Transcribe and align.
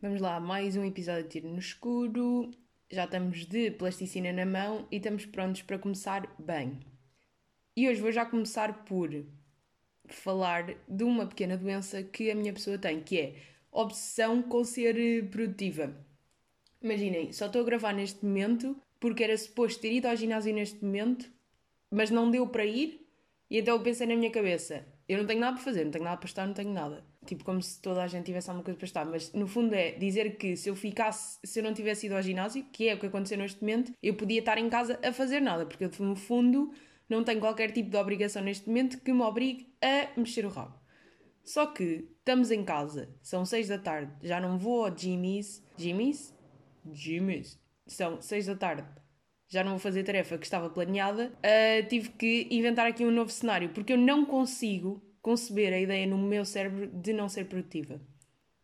Vamos 0.00 0.20
lá, 0.20 0.38
mais 0.38 0.76
um 0.76 0.84
episódio 0.84 1.24
de 1.24 1.28
Tiro 1.28 1.48
no 1.48 1.58
Escuro. 1.58 2.52
Já 2.88 3.02
estamos 3.02 3.44
de 3.44 3.72
plasticina 3.72 4.32
na 4.32 4.46
mão 4.46 4.86
e 4.92 4.98
estamos 4.98 5.26
prontos 5.26 5.62
para 5.62 5.76
começar 5.76 6.32
bem. 6.38 6.78
E 7.76 7.88
hoje 7.88 8.00
vou 8.00 8.12
já 8.12 8.24
começar 8.24 8.84
por 8.84 9.10
falar 10.06 10.76
de 10.88 11.02
uma 11.02 11.26
pequena 11.26 11.56
doença 11.56 12.00
que 12.00 12.30
a 12.30 12.34
minha 12.36 12.52
pessoa 12.52 12.78
tem, 12.78 13.00
que 13.02 13.18
é 13.18 13.34
obsessão 13.72 14.40
com 14.40 14.62
ser 14.62 15.28
produtiva. 15.30 15.92
Imaginem, 16.80 17.32
só 17.32 17.46
estou 17.46 17.62
a 17.62 17.64
gravar 17.64 17.92
neste 17.92 18.24
momento 18.24 18.80
porque 19.00 19.24
era 19.24 19.36
suposto 19.36 19.80
ter 19.80 19.92
ido 19.92 20.06
ao 20.06 20.14
ginásio 20.14 20.54
neste 20.54 20.84
momento, 20.84 21.28
mas 21.90 22.08
não 22.08 22.30
deu 22.30 22.46
para 22.46 22.64
ir, 22.64 23.04
e 23.50 23.58
então 23.58 23.74
eu 23.74 23.82
pensei 23.82 24.06
na 24.06 24.14
minha 24.14 24.30
cabeça: 24.30 24.86
eu 25.08 25.18
não 25.18 25.26
tenho 25.26 25.40
nada 25.40 25.56
para 25.56 25.64
fazer, 25.64 25.84
não 25.84 25.90
tenho 25.90 26.04
nada 26.04 26.18
para 26.18 26.28
estar, 26.28 26.46
não 26.46 26.54
tenho 26.54 26.72
nada. 26.72 27.04
Tipo, 27.28 27.44
como 27.44 27.60
se 27.60 27.78
toda 27.82 28.02
a 28.02 28.06
gente 28.06 28.24
tivesse 28.24 28.48
alguma 28.48 28.64
coisa 28.64 28.78
para 28.78 28.86
estar. 28.86 29.04
Mas 29.04 29.30
no 29.34 29.46
fundo 29.46 29.74
é 29.74 29.92
dizer 29.92 30.38
que 30.38 30.56
se 30.56 30.70
eu 30.70 30.74
ficasse, 30.74 31.38
se 31.44 31.60
eu 31.60 31.62
não 31.62 31.74
tivesse 31.74 32.06
ido 32.06 32.16
ao 32.16 32.22
ginásio, 32.22 32.64
que 32.72 32.88
é 32.88 32.94
o 32.94 32.98
que 32.98 33.04
aconteceu 33.04 33.36
neste 33.36 33.60
momento, 33.60 33.92
eu 34.02 34.14
podia 34.14 34.38
estar 34.38 34.56
em 34.56 34.70
casa 34.70 34.98
a 35.04 35.12
fazer 35.12 35.40
nada, 35.40 35.66
porque 35.66 35.84
eu 35.84 35.90
no 36.00 36.16
fundo 36.16 36.72
não 37.06 37.22
tenho 37.22 37.38
qualquer 37.38 37.70
tipo 37.70 37.90
de 37.90 37.96
obrigação 37.98 38.42
neste 38.42 38.66
momento 38.66 38.98
que 39.02 39.12
me 39.12 39.20
obrigue 39.20 39.70
a 39.82 40.18
mexer 40.18 40.46
o 40.46 40.48
rabo. 40.48 40.74
Só 41.44 41.66
que 41.66 42.08
estamos 42.18 42.50
em 42.50 42.64
casa, 42.64 43.14
são 43.20 43.44
6 43.44 43.68
da 43.68 43.78
tarde, 43.78 44.12
já 44.22 44.40
não 44.40 44.58
vou 44.58 44.86
ao 44.86 44.96
Jimmy's. 44.96 45.62
Jimmy's? 45.76 46.34
Jimmy's. 46.90 47.60
São 47.86 48.22
6 48.22 48.46
da 48.46 48.54
tarde, 48.54 48.88
já 49.48 49.62
não 49.62 49.72
vou 49.72 49.78
fazer 49.78 50.00
a 50.00 50.04
tarefa 50.04 50.38
que 50.38 50.46
estava 50.46 50.70
planeada. 50.70 51.30
Uh, 51.38 51.86
tive 51.88 52.08
que 52.10 52.48
inventar 52.50 52.86
aqui 52.86 53.04
um 53.04 53.10
novo 53.10 53.30
cenário, 53.30 53.68
porque 53.70 53.92
eu 53.92 53.98
não 53.98 54.24
consigo 54.24 55.02
conceber 55.22 55.72
a 55.72 55.78
ideia 55.78 56.06
no 56.06 56.18
meu 56.18 56.44
cérebro 56.44 56.86
de 56.86 57.12
não 57.12 57.28
ser 57.28 57.46
produtiva. 57.46 58.00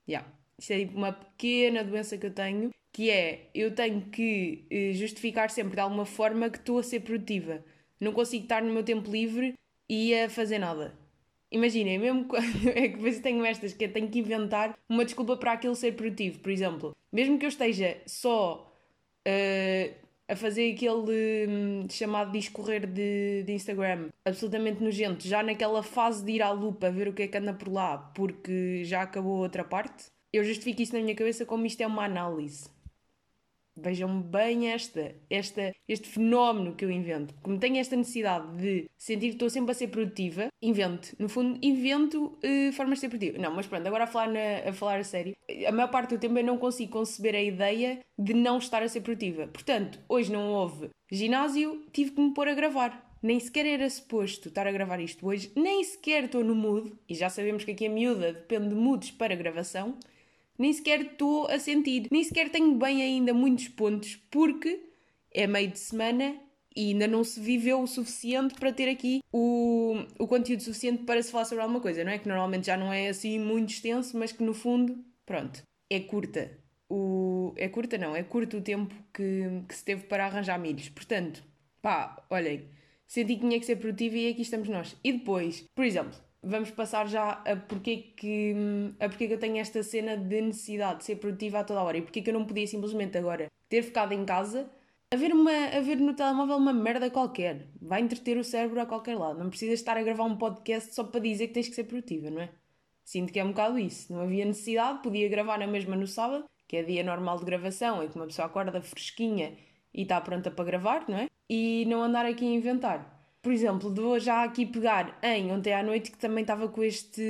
Yeah. 0.08 0.26
Isto 0.58 0.72
é 0.72 0.78
tipo 0.80 0.96
uma 0.96 1.12
pequena 1.12 1.82
doença 1.82 2.16
que 2.16 2.26
eu 2.26 2.30
tenho, 2.30 2.70
que 2.92 3.10
é 3.10 3.48
eu 3.54 3.74
tenho 3.74 4.02
que 4.02 4.66
uh, 4.70 4.94
justificar 4.94 5.50
sempre 5.50 5.74
de 5.74 5.80
alguma 5.80 6.04
forma 6.04 6.48
que 6.48 6.58
estou 6.58 6.78
a 6.78 6.82
ser 6.82 7.00
produtiva. 7.00 7.64
Não 8.00 8.12
consigo 8.12 8.44
estar 8.44 8.62
no 8.62 8.72
meu 8.72 8.82
tempo 8.82 9.10
livre 9.10 9.54
e 9.88 10.14
a 10.14 10.28
fazer 10.28 10.58
nada. 10.58 10.96
Imaginem, 11.50 11.98
mesmo 11.98 12.24
quando 12.24 12.68
é 12.70 12.88
que 12.88 12.96
depois 12.96 13.20
tenho 13.20 13.44
estas 13.44 13.72
que 13.72 13.84
eu 13.84 13.92
tenho 13.92 14.08
que 14.08 14.18
inventar 14.18 14.78
uma 14.88 15.04
desculpa 15.04 15.36
para 15.36 15.52
aquilo 15.52 15.74
ser 15.74 15.92
produtivo. 15.92 16.38
Por 16.40 16.50
exemplo, 16.50 16.96
mesmo 17.12 17.38
que 17.38 17.46
eu 17.46 17.48
esteja 17.48 17.96
só 18.06 18.72
uh, 19.26 20.03
a 20.28 20.34
fazer 20.36 20.72
aquele 20.72 21.46
hum, 21.48 21.86
chamado 21.90 22.32
discorrer 22.32 22.86
de, 22.86 23.42
de 23.44 23.52
Instagram 23.52 24.08
absolutamente 24.24 24.82
nojento, 24.82 25.26
já 25.26 25.42
naquela 25.42 25.82
fase 25.82 26.24
de 26.24 26.32
ir 26.32 26.42
à 26.42 26.50
lupa 26.50 26.90
ver 26.90 27.08
o 27.08 27.12
que 27.12 27.22
é 27.22 27.28
que 27.28 27.36
anda 27.36 27.52
por 27.52 27.68
lá, 27.68 27.98
porque 28.14 28.84
já 28.84 29.02
acabou 29.02 29.38
outra 29.38 29.64
parte, 29.64 30.06
eu 30.32 30.42
justifico 30.42 30.82
isso 30.82 30.94
na 30.94 31.00
minha 31.00 31.14
cabeça 31.14 31.44
como 31.44 31.66
isto 31.66 31.80
é 31.80 31.86
uma 31.86 32.04
análise. 32.04 32.73
Vejam 33.76 34.20
bem 34.20 34.70
esta, 34.70 35.14
esta, 35.28 35.74
este 35.88 36.08
fenómeno 36.08 36.74
que 36.74 36.84
eu 36.84 36.90
invento. 36.90 37.34
Como 37.42 37.58
tenho 37.58 37.78
esta 37.78 37.96
necessidade 37.96 38.56
de 38.56 38.88
sentir 38.96 39.28
que 39.28 39.34
estou 39.34 39.50
sempre 39.50 39.72
a 39.72 39.74
ser 39.74 39.88
produtiva, 39.88 40.48
invento. 40.62 41.14
No 41.18 41.28
fundo, 41.28 41.58
invento 41.60 42.38
uh, 42.44 42.72
formas 42.72 42.98
de 42.98 43.00
ser 43.00 43.08
produtiva. 43.08 43.38
Não, 43.38 43.52
mas 43.52 43.66
pronto, 43.66 43.86
agora 43.86 44.04
a 44.04 44.06
falar, 44.06 44.28
na, 44.28 44.70
a 44.70 44.72
falar 44.72 45.00
a 45.00 45.04
sério. 45.04 45.34
A 45.66 45.72
maior 45.72 45.90
parte 45.90 46.14
do 46.14 46.20
tempo 46.20 46.38
eu 46.38 46.44
não 46.44 46.56
consigo 46.56 46.92
conceber 46.92 47.34
a 47.34 47.42
ideia 47.42 48.00
de 48.16 48.32
não 48.32 48.58
estar 48.58 48.82
a 48.82 48.88
ser 48.88 49.00
produtiva. 49.00 49.48
Portanto, 49.48 49.98
hoje 50.08 50.30
não 50.30 50.52
houve 50.52 50.90
ginásio, 51.10 51.84
tive 51.92 52.12
que 52.12 52.20
me 52.20 52.32
pôr 52.32 52.48
a 52.48 52.54
gravar. 52.54 53.04
Nem 53.20 53.40
sequer 53.40 53.64
era 53.64 53.88
suposto 53.88 54.48
estar 54.48 54.66
a 54.66 54.72
gravar 54.72 55.00
isto 55.00 55.26
hoje, 55.26 55.50
nem 55.56 55.82
sequer 55.82 56.24
estou 56.24 56.44
no 56.44 56.54
mood, 56.54 56.92
e 57.08 57.14
já 57.14 57.30
sabemos 57.30 57.64
que 57.64 57.70
aqui 57.70 57.86
a 57.86 57.90
miúda 57.90 58.34
depende 58.34 58.68
de 58.68 58.74
moods 58.74 59.10
para 59.12 59.34
gravação 59.34 59.96
nem 60.58 60.72
sequer 60.72 61.00
estou 61.02 61.46
a 61.48 61.58
sentir, 61.58 62.08
nem 62.10 62.22
sequer 62.22 62.50
tenho 62.50 62.74
bem 62.76 63.02
ainda 63.02 63.34
muitos 63.34 63.68
pontos, 63.68 64.16
porque 64.30 64.80
é 65.32 65.46
meio 65.46 65.68
de 65.70 65.78
semana 65.78 66.40
e 66.76 66.88
ainda 66.88 67.06
não 67.06 67.22
se 67.22 67.38
viveu 67.40 67.80
o 67.80 67.86
suficiente 67.86 68.54
para 68.54 68.72
ter 68.72 68.88
aqui 68.88 69.20
o, 69.32 69.94
o 70.18 70.26
conteúdo 70.26 70.62
suficiente 70.62 71.04
para 71.04 71.22
se 71.22 71.30
falar 71.30 71.44
sobre 71.44 71.62
alguma 71.62 71.80
coisa, 71.80 72.02
não 72.02 72.10
é? 72.10 72.18
Que 72.18 72.28
normalmente 72.28 72.66
já 72.66 72.76
não 72.76 72.92
é 72.92 73.08
assim 73.08 73.38
muito 73.38 73.70
extenso, 73.70 74.18
mas 74.18 74.32
que 74.32 74.42
no 74.42 74.52
fundo, 74.52 74.98
pronto, 75.24 75.62
é 75.88 76.00
curta. 76.00 76.50
O, 76.88 77.54
é 77.56 77.68
curta, 77.68 77.96
não, 77.96 78.14
é 78.14 78.22
curto 78.22 78.58
o 78.58 78.60
tempo 78.60 78.94
que, 79.12 79.62
que 79.68 79.74
se 79.74 79.84
teve 79.84 80.04
para 80.04 80.26
arranjar 80.26 80.58
milhos. 80.58 80.88
Portanto, 80.88 81.44
pá, 81.80 82.24
olhem, 82.28 82.68
senti 83.06 83.36
que 83.36 83.40
tinha 83.40 83.60
que 83.60 83.66
ser 83.66 83.76
produtivo 83.76 84.16
e 84.16 84.28
aqui 84.28 84.42
estamos 84.42 84.68
nós. 84.68 84.96
E 85.02 85.12
depois, 85.12 85.64
por 85.74 85.84
exemplo, 85.84 86.18
vamos 86.44 86.70
passar 86.70 87.08
já 87.08 87.30
a 87.30 87.56
porque 87.56 87.96
que, 88.16 88.54
a 89.00 89.08
porque 89.08 89.26
que 89.26 89.34
eu 89.34 89.38
tenho 89.38 89.58
esta 89.58 89.82
cena 89.82 90.16
de 90.16 90.40
necessidade 90.40 90.98
de 90.98 91.04
ser 91.04 91.16
produtiva 91.16 91.60
a 91.60 91.64
toda 91.64 91.82
hora 91.82 91.98
e 91.98 92.02
porque 92.02 92.22
que 92.22 92.30
eu 92.30 92.34
não 92.34 92.44
podia 92.44 92.66
simplesmente 92.66 93.16
agora 93.16 93.46
ter 93.68 93.82
ficado 93.82 94.12
em 94.12 94.24
casa 94.24 94.70
a 95.12 95.16
ver, 95.16 95.32
uma, 95.32 95.52
a 95.52 95.80
ver 95.80 95.96
no 95.96 96.14
telemóvel 96.14 96.56
uma 96.56 96.72
merda 96.72 97.08
qualquer. 97.10 97.68
Vai 97.80 98.00
entreter 98.00 98.36
o 98.36 98.44
cérebro 98.44 98.80
a 98.80 98.86
qualquer 98.86 99.16
lado. 99.16 99.38
Não 99.38 99.48
precisas 99.48 99.78
estar 99.78 99.96
a 99.96 100.02
gravar 100.02 100.24
um 100.24 100.36
podcast 100.36 100.92
só 100.92 101.04
para 101.04 101.20
dizer 101.20 101.48
que 101.48 101.54
tens 101.54 101.68
que 101.68 101.74
ser 101.74 101.84
produtiva, 101.84 102.30
não 102.30 102.40
é? 102.40 102.50
Sinto 103.04 103.32
que 103.32 103.38
é 103.38 103.44
um 103.44 103.48
bocado 103.48 103.78
isso. 103.78 104.12
Não 104.12 104.22
havia 104.22 104.44
necessidade, 104.44 105.02
podia 105.02 105.28
gravar 105.28 105.58
na 105.58 105.66
mesma 105.66 105.94
no 105.94 106.06
sábado, 106.06 106.46
que 106.66 106.76
é 106.76 106.82
dia 106.82 107.04
normal 107.04 107.38
de 107.38 107.44
gravação, 107.44 108.02
em 108.02 108.08
que 108.08 108.16
uma 108.16 108.26
pessoa 108.26 108.46
acorda 108.46 108.80
fresquinha 108.80 109.56
e 109.92 110.02
está 110.02 110.20
pronta 110.20 110.50
para 110.50 110.64
gravar, 110.64 111.04
não 111.08 111.18
é? 111.18 111.28
E 111.48 111.84
não 111.86 112.02
andar 112.02 112.26
aqui 112.26 112.44
a 112.44 112.50
inventar 112.50 113.13
por 113.44 113.52
exemplo, 113.52 113.94
vou 113.94 114.18
já 114.18 114.42
aqui 114.42 114.64
pegar 114.64 115.18
em 115.22 115.52
ontem 115.52 115.74
à 115.74 115.82
noite 115.82 116.10
que 116.10 116.16
também 116.16 116.40
estava 116.40 116.66
com 116.66 116.82
este 116.82 117.20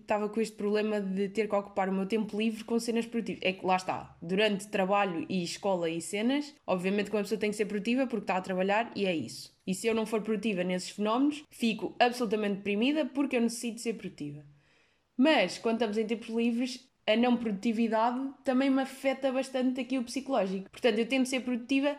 estava 0.00 0.28
com 0.28 0.40
este 0.40 0.56
problema 0.56 1.00
de 1.00 1.28
ter 1.28 1.48
que 1.48 1.54
ocupar 1.56 1.88
o 1.88 1.92
meu 1.92 2.06
tempo 2.06 2.38
livre 2.38 2.62
com 2.62 2.78
cenas 2.78 3.04
produtivas. 3.04 3.42
É 3.42 3.52
que 3.52 3.66
lá 3.66 3.74
está, 3.74 4.16
durante 4.22 4.68
trabalho 4.68 5.26
e 5.28 5.42
escola 5.42 5.90
e 5.90 6.00
cenas, 6.00 6.54
obviamente 6.64 7.10
que 7.10 7.16
uma 7.16 7.22
pessoa 7.22 7.40
tem 7.40 7.50
que 7.50 7.56
ser 7.56 7.66
produtiva 7.66 8.06
porque 8.06 8.22
está 8.22 8.36
a 8.36 8.40
trabalhar 8.40 8.92
e 8.94 9.06
é 9.06 9.14
isso. 9.14 9.52
E 9.66 9.74
se 9.74 9.88
eu 9.88 9.94
não 9.94 10.06
for 10.06 10.22
produtiva 10.22 10.62
nesses 10.62 10.90
fenómenos, 10.90 11.42
fico 11.50 11.96
absolutamente 11.98 12.58
deprimida 12.58 13.04
porque 13.04 13.36
eu 13.36 13.40
necessito 13.40 13.80
ser 13.80 13.94
produtiva. 13.94 14.46
Mas 15.16 15.58
quando 15.58 15.76
estamos 15.76 15.98
em 15.98 16.06
tempos 16.06 16.28
livres, 16.28 16.88
a 17.08 17.16
não 17.16 17.36
produtividade 17.36 18.20
também 18.44 18.70
me 18.70 18.82
afeta 18.82 19.32
bastante 19.32 19.80
aqui 19.80 19.98
o 19.98 20.04
psicológico. 20.04 20.70
Portanto, 20.70 20.98
eu 21.00 21.08
tento 21.08 21.26
ser 21.28 21.40
produtiva 21.40 21.96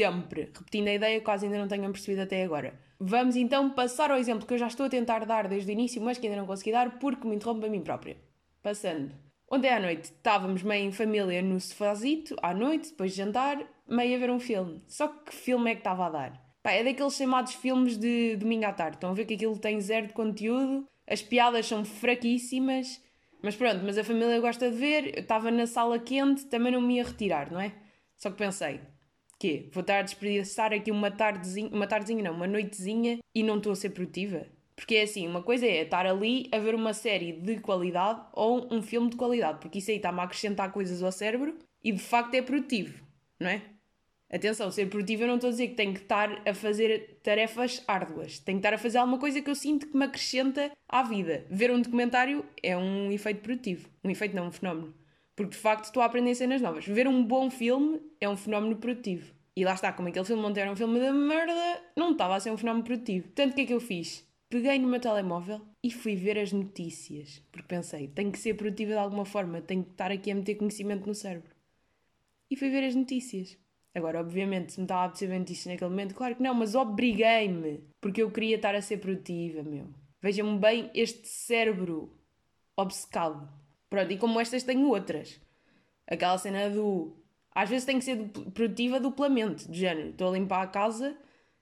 sempre. 0.00 0.50
Repetindo 0.54 0.88
a 0.88 0.94
ideia, 0.94 1.20
quase 1.20 1.44
ainda 1.44 1.58
não 1.58 1.68
tenham 1.68 1.92
percebido 1.92 2.22
até 2.22 2.42
agora. 2.42 2.72
Vamos 2.98 3.36
então 3.36 3.70
passar 3.70 4.10
ao 4.10 4.18
exemplo 4.18 4.46
que 4.46 4.54
eu 4.54 4.58
já 4.58 4.66
estou 4.66 4.86
a 4.86 4.88
tentar 4.88 5.24
dar 5.26 5.46
desde 5.46 5.70
o 5.70 5.72
início, 5.72 6.00
mas 6.00 6.18
que 6.18 6.26
ainda 6.26 6.40
não 6.40 6.46
consegui 6.46 6.72
dar 6.72 6.98
porque 6.98 7.26
me 7.26 7.36
interrompo 7.36 7.66
a 7.66 7.68
mim 7.68 7.82
própria. 7.82 8.16
Passando. 8.62 9.14
Ontem 9.50 9.68
à 9.68 9.80
noite 9.80 10.04
estávamos 10.04 10.62
meio 10.62 10.86
em 10.86 10.92
família 10.92 11.42
no 11.42 11.60
sofazito, 11.60 12.36
à 12.42 12.54
noite, 12.54 12.90
depois 12.90 13.12
de 13.12 13.18
jantar, 13.18 13.58
meio 13.88 14.16
a 14.16 14.18
ver 14.18 14.30
um 14.30 14.38
filme. 14.38 14.80
Só 14.86 15.08
que 15.08 15.34
filme 15.34 15.70
é 15.70 15.74
que 15.74 15.80
estava 15.80 16.06
a 16.06 16.10
dar? 16.10 16.50
Pá, 16.62 16.72
é 16.72 16.84
daqueles 16.84 17.16
chamados 17.16 17.54
filmes 17.54 17.96
de 17.96 18.36
domingo 18.36 18.66
à 18.66 18.72
tarde. 18.72 18.96
Estão 18.96 19.10
a 19.10 19.14
ver 19.14 19.24
que 19.24 19.34
aquilo 19.34 19.58
tem 19.58 19.80
zero 19.80 20.06
de 20.06 20.12
conteúdo, 20.12 20.86
as 21.08 21.20
piadas 21.20 21.66
são 21.66 21.84
fraquíssimas, 21.84 23.02
mas 23.42 23.56
pronto, 23.56 23.80
mas 23.84 23.96
a 23.96 24.04
família 24.04 24.38
gosta 24.40 24.70
de 24.70 24.76
ver, 24.76 25.16
eu 25.16 25.22
estava 25.22 25.50
na 25.50 25.66
sala 25.66 25.98
quente, 25.98 26.44
também 26.46 26.70
não 26.70 26.80
me 26.80 26.96
ia 26.96 27.04
retirar, 27.04 27.50
não 27.50 27.60
é? 27.60 27.72
Só 28.16 28.30
que 28.30 28.36
pensei, 28.36 28.80
quê? 29.40 29.68
Vou 29.72 29.80
estar 29.80 29.98
a 29.98 30.02
desperdiçar 30.02 30.72
aqui 30.72 30.92
uma 30.92 31.10
tardezinha, 31.10 31.68
uma 31.72 31.86
tardezinha 31.86 32.22
não, 32.22 32.32
uma 32.32 32.46
noitezinha 32.46 33.18
e 33.34 33.42
não 33.42 33.56
estou 33.56 33.72
a 33.72 33.76
ser 33.76 33.90
produtiva? 33.90 34.46
Porque 34.76 34.94
é 34.94 35.02
assim, 35.02 35.26
uma 35.26 35.42
coisa 35.42 35.66
é 35.66 35.82
estar 35.82 36.06
ali 36.06 36.48
a 36.52 36.58
ver 36.58 36.74
uma 36.74 36.94
série 36.94 37.32
de 37.32 37.58
qualidade 37.58 38.20
ou 38.32 38.72
um 38.72 38.80
filme 38.80 39.10
de 39.10 39.16
qualidade, 39.16 39.58
porque 39.60 39.78
isso 39.78 39.90
aí 39.90 39.96
está-me 39.96 40.20
a 40.20 40.22
acrescentar 40.22 40.70
coisas 40.72 41.02
ao 41.02 41.10
cérebro 41.10 41.58
e 41.82 41.90
de 41.90 42.00
facto 42.00 42.34
é 42.34 42.42
produtivo, 42.42 43.02
não 43.38 43.48
é? 43.48 43.62
Atenção, 44.32 44.70
ser 44.70 44.88
produtivo 44.88 45.24
eu 45.24 45.26
não 45.26 45.34
estou 45.34 45.48
a 45.48 45.50
dizer 45.50 45.68
que 45.68 45.74
tenho 45.74 45.92
que 45.92 46.02
estar 46.02 46.40
a 46.46 46.54
fazer 46.54 47.18
tarefas 47.20 47.82
árduas. 47.88 48.38
Tenho 48.38 48.58
que 48.58 48.60
estar 48.60 48.74
a 48.74 48.78
fazer 48.78 48.98
alguma 48.98 49.18
coisa 49.18 49.42
que 49.42 49.50
eu 49.50 49.56
sinto 49.56 49.88
que 49.88 49.96
me 49.96 50.04
acrescenta 50.04 50.70
à 50.88 51.02
vida. 51.02 51.44
Ver 51.50 51.72
um 51.72 51.82
documentário 51.82 52.44
é 52.62 52.76
um 52.76 53.10
efeito 53.10 53.40
produtivo. 53.40 53.88
Um 54.04 54.10
efeito 54.10 54.36
não, 54.36 54.46
um 54.46 54.52
fenómeno. 54.52 54.94
Porque 55.34 55.56
de 55.56 55.56
facto 55.56 55.86
estou 55.86 56.00
a 56.00 56.06
aprender 56.06 56.34
cenas 56.36 56.60
novas. 56.60 56.86
Ver 56.86 57.08
um 57.08 57.24
bom 57.24 57.50
filme 57.50 58.00
é 58.20 58.28
um 58.28 58.36
fenómeno 58.36 58.76
produtivo. 58.76 59.34
E 59.56 59.64
lá 59.64 59.74
está, 59.74 59.92
como 59.92 60.08
aquele 60.08 60.24
filme 60.24 60.42
não 60.42 60.50
era 60.50 60.70
um 60.70 60.76
filme 60.76 61.00
da 61.00 61.12
merda, 61.12 61.82
não 61.96 62.12
estava 62.12 62.36
a 62.36 62.40
ser 62.40 62.50
um 62.50 62.56
fenómeno 62.56 62.84
produtivo. 62.84 63.26
Portanto, 63.26 63.52
o 63.52 63.54
que 63.54 63.60
é 63.62 63.66
que 63.66 63.74
eu 63.74 63.80
fiz? 63.80 64.26
Peguei 64.48 64.78
no 64.78 64.88
meu 64.88 65.00
telemóvel 65.00 65.60
e 65.82 65.90
fui 65.90 66.16
ver 66.16 66.38
as 66.38 66.52
notícias. 66.52 67.42
Porque 67.52 67.68
pensei, 67.68 68.08
tenho 68.08 68.32
que 68.32 68.38
ser 68.38 68.54
produtiva 68.54 68.92
de 68.92 68.98
alguma 68.98 69.24
forma, 69.24 69.60
tenho 69.60 69.84
que 69.84 69.90
estar 69.90 70.10
aqui 70.10 70.30
a 70.30 70.34
meter 70.34 70.56
conhecimento 70.56 71.06
no 71.06 71.14
cérebro. 71.14 71.54
E 72.50 72.56
fui 72.56 72.68
ver 72.68 72.84
as 72.84 72.94
notícias. 72.94 73.56
Agora, 73.94 74.20
obviamente, 74.20 74.72
se 74.72 74.80
me 74.80 74.84
estava 74.84 75.04
a 75.04 75.08
perceber 75.08 75.38
notícias 75.38 75.66
naquele 75.66 75.90
momento, 75.90 76.14
claro 76.14 76.36
que 76.36 76.42
não, 76.42 76.54
mas 76.54 76.74
obriguei-me. 76.74 77.80
Porque 78.00 78.22
eu 78.22 78.30
queria 78.30 78.56
estar 78.56 78.74
a 78.74 78.82
ser 78.82 78.98
produtiva, 78.98 79.62
meu. 79.62 79.88
Vejam 80.20 80.58
bem 80.58 80.90
este 80.94 81.26
cérebro 81.28 82.12
obcecado. 82.76 83.48
Pronto, 83.88 84.12
e 84.12 84.18
como 84.18 84.40
estas 84.40 84.62
tenho 84.62 84.88
outras. 84.88 85.40
Aquela 86.06 86.38
cena 86.38 86.68
do. 86.70 87.16
Às 87.54 87.68
vezes 87.68 87.84
tem 87.84 87.98
que 87.98 88.04
ser 88.04 88.16
produtiva 88.54 89.00
duplamente, 89.00 89.70
de 89.70 89.78
género. 89.78 90.10
Estou 90.10 90.28
a 90.28 90.32
limpar 90.32 90.62
a 90.62 90.66
casa, 90.66 91.16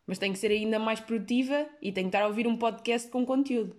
mas 0.06 0.18
tem 0.18 0.32
que 0.32 0.38
ser 0.38 0.50
ainda 0.50 0.78
mais 0.78 1.00
produtiva 1.00 1.66
e 1.80 1.92
tenho 1.92 2.06
que 2.06 2.16
estar 2.16 2.24
a 2.24 2.28
ouvir 2.28 2.46
um 2.46 2.56
podcast 2.56 3.10
com 3.10 3.24
conteúdo. 3.24 3.76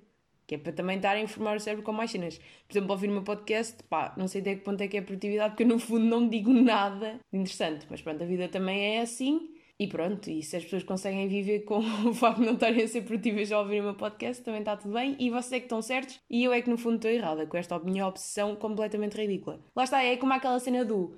Que 0.48 0.56
é 0.56 0.58
para 0.58 0.74
também 0.74 0.98
estar 0.98 1.16
a 1.16 1.20
informar 1.20 1.58
o 1.58 1.60
cérebro 1.60 1.86
com 1.86 1.92
mais 1.92 2.10
cenas. 2.10 2.40
Por 2.68 2.74
exemplo, 2.74 2.92
ouvir 2.92 3.10
uma 3.10 3.22
podcast, 3.22 3.84
pá, 3.84 4.14
não 4.18 4.28
sei 4.28 4.42
até 4.42 4.56
que 4.56 4.62
ponto 4.62 4.82
é 4.82 4.88
que 4.88 4.98
é 4.98 5.02
produtividade, 5.02 5.52
porque 5.52 5.64
eu 5.64 5.68
no 5.68 5.78
fundo 5.78 6.06
não 6.06 6.28
digo 6.28 6.52
nada 6.52 7.20
interessante. 7.32 7.86
Mas 7.90 8.02
pronto, 8.02 8.24
a 8.24 8.26
vida 8.26 8.48
também 8.48 8.98
é 8.98 9.02
assim. 9.02 9.54
E 9.82 9.88
pronto, 9.88 10.30
e 10.30 10.44
se 10.44 10.58
as 10.58 10.64
pessoas 10.64 10.84
conseguem 10.84 11.28
viver 11.28 11.60
com 11.60 11.78
o 12.10 12.14
facto 12.14 12.40
de 12.40 12.46
não 12.48 12.54
estarem 12.56 12.84
a 12.84 12.88
ser 12.88 13.04
produtivas 13.04 13.52
ao 13.52 13.62
ouvir 13.62 13.82
uma 13.82 13.94
podcast, 13.94 14.44
também 14.44 14.60
está 14.60 14.76
tudo 14.76 14.94
bem. 14.94 15.16
E 15.20 15.30
vocês 15.30 15.54
é 15.54 15.60
que 15.60 15.66
estão 15.66 15.82
certos 15.82 16.20
e 16.30 16.44
eu 16.44 16.52
é 16.52 16.62
que 16.62 16.70
no 16.70 16.78
fundo 16.78 16.96
estou 16.96 17.12
errada 17.12 17.46
com 17.46 17.56
esta 17.56 17.80
minha 17.80 18.06
obsessão 18.06 18.56
completamente 18.56 19.16
ridícula. 19.16 19.60
Lá 19.76 19.84
está, 19.84 20.04
é 20.04 20.18
como 20.18 20.34
aquela 20.34 20.60
cena 20.60 20.84
do 20.84 21.16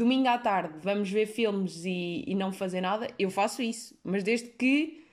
domingo 0.00 0.28
à 0.28 0.38
tarde 0.38 0.78
vamos 0.82 1.10
ver 1.10 1.26
filmes 1.26 1.84
e, 1.84 2.24
e 2.26 2.34
não 2.34 2.52
fazer 2.52 2.80
nada. 2.80 3.08
Eu 3.18 3.30
faço 3.30 3.62
isso, 3.62 3.98
mas 4.04 4.22
desde 4.22 4.48
que, 4.50 5.04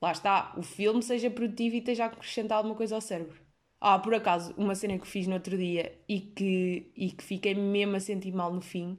lá 0.00 0.12
está, 0.12 0.54
o 0.56 0.62
filme 0.62 1.02
seja 1.02 1.30
produtivo 1.30 1.76
e 1.76 1.78
esteja 1.78 2.04
a 2.04 2.06
acrescentar 2.06 2.58
alguma 2.58 2.74
coisa 2.74 2.94
ao 2.94 3.00
cérebro. 3.00 3.40
Ah, 3.80 3.98
por 3.98 4.14
acaso, 4.14 4.54
uma 4.56 4.74
cena 4.74 4.98
que 4.98 5.06
fiz 5.06 5.26
no 5.26 5.34
outro 5.34 5.56
dia 5.56 5.98
e 6.08 6.20
que, 6.20 6.90
e 6.96 7.10
que 7.12 7.22
fiquei 7.22 7.54
mesmo 7.54 7.96
a 7.96 8.00
sentir 8.00 8.32
mal 8.32 8.52
no 8.52 8.60
fim 8.60 8.98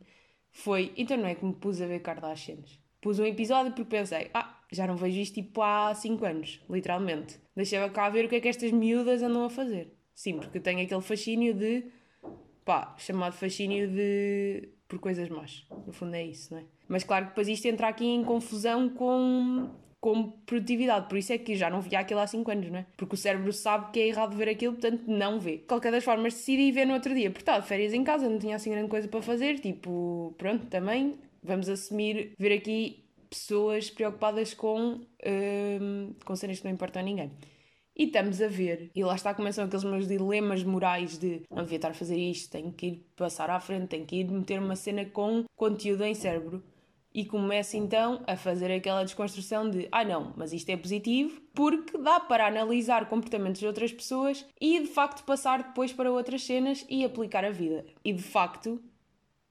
foi. 0.52 0.94
Então 0.98 1.18
não 1.18 1.28
é 1.28 1.36
que 1.36 1.46
me 1.46 1.54
pus 1.54 1.82
a 1.82 1.88
ver 1.88 2.00
Kardashians 2.00 2.80
pus 3.02 3.20
um 3.20 3.26
episódio 3.26 3.72
porque 3.74 3.98
pensei, 3.98 4.30
ah, 4.34 4.58
já 4.72 4.86
não 4.86 4.96
vejo 4.96 5.20
isto 5.20 5.36
tipo 5.36 5.62
há 5.62 5.94
5 5.94 6.26
anos, 6.26 6.62
literalmente. 6.70 7.40
Deixava 7.56 7.90
cá 7.92 8.10
ver 8.10 8.26
o 8.26 8.30
que 8.30 8.36
é 8.36 8.42
que 8.42 8.48
estas 8.48 8.72
miúdas 8.72 9.22
andam 9.22 9.46
a 9.46 9.50
fazer. 9.50 9.94
Sim, 10.14 10.38
porque 10.40 10.60
tenho 10.60 10.82
aquele 10.82 11.02
fascínio 11.02 11.54
de, 11.54 11.86
pá, 12.70 12.94
chamado 13.00 13.34
fascínio 13.34 13.88
de. 13.88 14.70
por 14.88 15.00
coisas 15.00 15.28
más. 15.28 15.66
No 15.88 15.92
fundo 15.92 16.16
é 16.16 16.24
isso, 16.24 16.54
não 16.54 16.62
é? 16.62 16.66
Mas 16.88 17.04
claro 17.04 17.26
que 17.26 17.32
depois 17.32 17.48
isto 17.48 17.66
entra 17.66 17.88
aqui 17.88 18.06
em 18.06 18.24
confusão 18.24 18.90
com, 18.90 19.72
com 20.00 20.30
produtividade. 20.46 21.10
Por 21.10 21.18
isso 21.18 21.34
é 21.34 21.40
que 21.40 21.56
já 21.56 21.68
não 21.68 21.82
via 21.82 22.00
aquilo 22.00 22.20
há 22.20 22.28
5 22.28 22.52
anos, 22.52 22.70
não 22.70 22.78
é? 22.78 22.86
Porque 22.96 23.16
o 23.16 23.18
cérebro 23.18 23.52
sabe 23.52 23.92
que 23.92 24.00
é 24.00 24.08
errado 24.10 24.38
ver 24.38 24.50
aquilo, 24.50 24.74
portanto 24.74 25.02
não 25.08 25.40
vê. 25.40 25.58
De 25.58 25.64
qualquer 25.64 25.92
das 25.92 26.04
formas, 26.04 26.36
decidi 26.36 26.72
ver 26.72 26.86
no 26.86 26.94
outro 26.94 27.16
dia. 27.16 27.32
De 27.32 27.62
férias 27.64 27.92
em 27.92 28.04
casa, 28.04 28.30
não 28.30 28.38
tinha 28.38 28.56
assim 28.56 28.70
grande 28.70 28.88
coisa 28.88 29.08
para 29.08 29.22
fazer. 29.24 29.60
Tipo, 29.60 30.36
pronto, 30.38 30.68
também 30.68 31.16
vamos 31.42 31.70
assumir, 31.70 32.34
ver 32.38 32.54
aqui 32.54 33.04
pessoas 33.32 33.90
preocupadas 33.90 34.54
com, 34.54 35.02
um, 35.26 36.14
com 36.24 36.36
cenas 36.36 36.60
que 36.60 36.66
não 36.66 36.72
importam 36.72 37.02
a 37.02 37.06
ninguém. 37.06 37.32
E 38.00 38.06
estamos 38.06 38.42
a 38.42 38.48
ver, 38.48 38.90
e 38.96 39.04
lá 39.04 39.14
está 39.14 39.34
começam 39.34 39.66
aqueles 39.66 39.84
meus 39.84 40.08
dilemas 40.08 40.64
morais 40.64 41.18
de 41.18 41.42
não 41.52 41.64
devia 41.64 41.76
estar 41.76 41.90
a 41.90 41.94
fazer 41.94 42.16
isto, 42.16 42.50
tenho 42.50 42.72
que 42.72 42.88
ir 42.88 43.06
passar 43.14 43.50
à 43.50 43.60
frente, 43.60 43.90
tenho 43.90 44.06
que 44.06 44.16
ir 44.16 44.32
meter 44.32 44.58
uma 44.58 44.78
cena 44.78 45.04
com 45.04 45.44
conteúdo 45.54 46.06
em 46.06 46.16
cérebro. 46.16 46.64
E 47.14 47.26
começo 47.26 47.76
então 47.76 48.24
a 48.26 48.38
fazer 48.38 48.72
aquela 48.72 49.04
desconstrução 49.04 49.70
de 49.70 49.90
ah 49.92 50.06
não, 50.06 50.34
mas 50.38 50.54
isto 50.54 50.70
é 50.70 50.78
positivo 50.78 51.42
porque 51.54 51.98
dá 51.98 52.22
para 52.22 52.48
analisar 52.48 53.10
comportamentos 53.10 53.60
de 53.60 53.68
outras 53.68 53.92
pessoas 53.92 54.46
e 54.62 54.80
de 54.80 54.88
facto 54.88 55.26
passar 55.26 55.62
depois 55.62 55.92
para 55.92 56.10
outras 56.10 56.42
cenas 56.46 56.86
e 56.88 57.04
aplicar 57.04 57.44
a 57.44 57.52
vida. 57.52 57.86
E 58.02 58.14
de 58.14 58.24
facto 58.24 58.82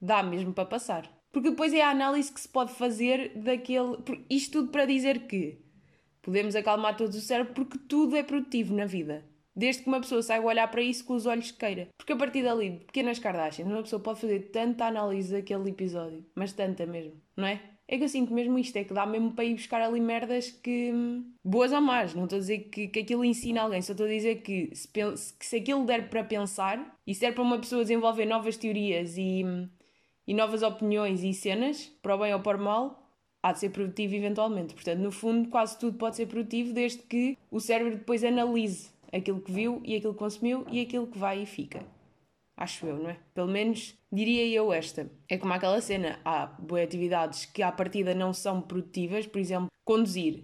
dá 0.01 0.23
mesmo 0.23 0.53
para 0.53 0.65
passar. 0.65 1.07
Porque 1.31 1.51
depois 1.51 1.71
é 1.71 1.83
a 1.83 1.91
análise 1.91 2.31
que 2.31 2.41
se 2.41 2.49
pode 2.49 2.73
fazer 2.73 3.31
daquele. 3.35 3.97
Isto 4.27 4.61
tudo 4.61 4.71
para 4.71 4.87
dizer 4.87 5.27
que 5.27 5.68
podemos 6.29 6.55
acalmar 6.55 6.95
todos 6.95 7.15
o 7.15 7.21
cérebro 7.21 7.53
porque 7.55 7.79
tudo 7.79 8.15
é 8.15 8.21
produtivo 8.21 8.75
na 8.75 8.85
vida. 8.85 9.25
Desde 9.55 9.81
que 9.81 9.87
uma 9.87 9.99
pessoa 9.99 10.21
saiba 10.21 10.45
olhar 10.45 10.69
para 10.69 10.81
isso 10.81 11.03
com 11.03 11.15
os 11.15 11.25
olhos 11.25 11.49
que 11.49 11.57
queira. 11.57 11.87
Porque 11.97 12.13
a 12.13 12.15
partir 12.15 12.43
dali, 12.43 12.69
de 12.69 12.85
pequenas 12.85 13.17
Kardashians, 13.17 13.67
uma 13.67 13.81
pessoa 13.81 13.99
pode 13.99 14.21
fazer 14.21 14.51
tanta 14.51 14.85
análise 14.85 15.33
daquele 15.33 15.71
episódio, 15.71 16.23
mas 16.35 16.53
tanta 16.53 16.85
mesmo, 16.85 17.19
não 17.35 17.47
é? 17.47 17.59
É 17.87 17.97
que 17.97 18.03
eu 18.03 18.09
sinto 18.09 18.31
mesmo 18.31 18.59
isto, 18.59 18.77
é 18.77 18.83
que 18.83 18.93
dá 18.93 19.07
mesmo 19.07 19.31
para 19.31 19.43
ir 19.43 19.55
buscar 19.55 19.81
ali 19.81 19.99
merdas 19.99 20.51
que. 20.51 20.93
boas 21.43 21.73
ou 21.73 21.81
más. 21.81 22.13
Não 22.13 22.25
estou 22.25 22.37
a 22.37 22.39
dizer 22.39 22.59
que, 22.69 22.87
que 22.87 22.99
aquilo 22.99 23.25
ensina 23.25 23.63
alguém, 23.63 23.81
só 23.81 23.93
estou 23.93 24.05
a 24.05 24.09
dizer 24.09 24.43
que 24.43 24.69
se, 24.75 24.87
que 24.87 25.45
se 25.45 25.55
aquilo 25.55 25.83
der 25.83 26.09
para 26.09 26.23
pensar 26.23 26.95
e 27.07 27.15
se 27.15 27.21
der 27.21 27.33
para 27.33 27.41
uma 27.41 27.57
pessoa 27.57 27.81
desenvolver 27.81 28.27
novas 28.27 28.55
teorias 28.55 29.17
e 29.17 29.43
e 30.29 30.33
novas 30.35 30.61
opiniões 30.61 31.23
e 31.23 31.33
cenas, 31.33 31.91
para 32.03 32.15
o 32.15 32.19
bem 32.19 32.31
ou 32.31 32.39
para 32.39 32.55
o 32.55 32.63
mal, 32.63 32.98
há 33.41 33.51
de 33.51 33.59
ser 33.59 33.69
produtivo 33.69 34.15
eventualmente. 34.15 34.73
Portanto, 34.73 34.99
no 34.99 35.11
fundo, 35.11 35.49
quase 35.49 35.77
tudo 35.79 35.97
pode 35.97 36.15
ser 36.15 36.27
produtivo 36.27 36.73
desde 36.73 36.99
que 37.03 37.37
o 37.49 37.59
cérebro 37.59 37.97
depois 37.97 38.23
analise 38.23 38.89
aquilo 39.11 39.41
que 39.41 39.51
viu 39.51 39.81
e 39.85 39.95
aquilo 39.95 40.13
que 40.13 40.19
consumiu 40.19 40.65
e 40.71 40.81
aquilo 40.81 41.07
que 41.07 41.17
vai 41.17 41.41
e 41.41 41.45
fica. 41.45 41.83
Acho 42.55 42.85
eu, 42.85 42.97
não 42.97 43.09
é? 43.09 43.17
Pelo 43.33 43.47
menos 43.47 43.95
diria 44.11 44.45
eu 44.45 44.73
esta. 44.73 45.09
É 45.29 45.37
como 45.37 45.53
aquela 45.53 45.79
cena. 45.79 46.19
Há 46.25 46.45
boas 46.45 46.83
atividades 46.83 47.45
que 47.45 47.63
à 47.63 47.71
partida 47.71 48.13
não 48.13 48.33
são 48.33 48.61
produtivas, 48.61 49.25
por 49.25 49.39
exemplo, 49.39 49.67
conduzir. 49.85 50.43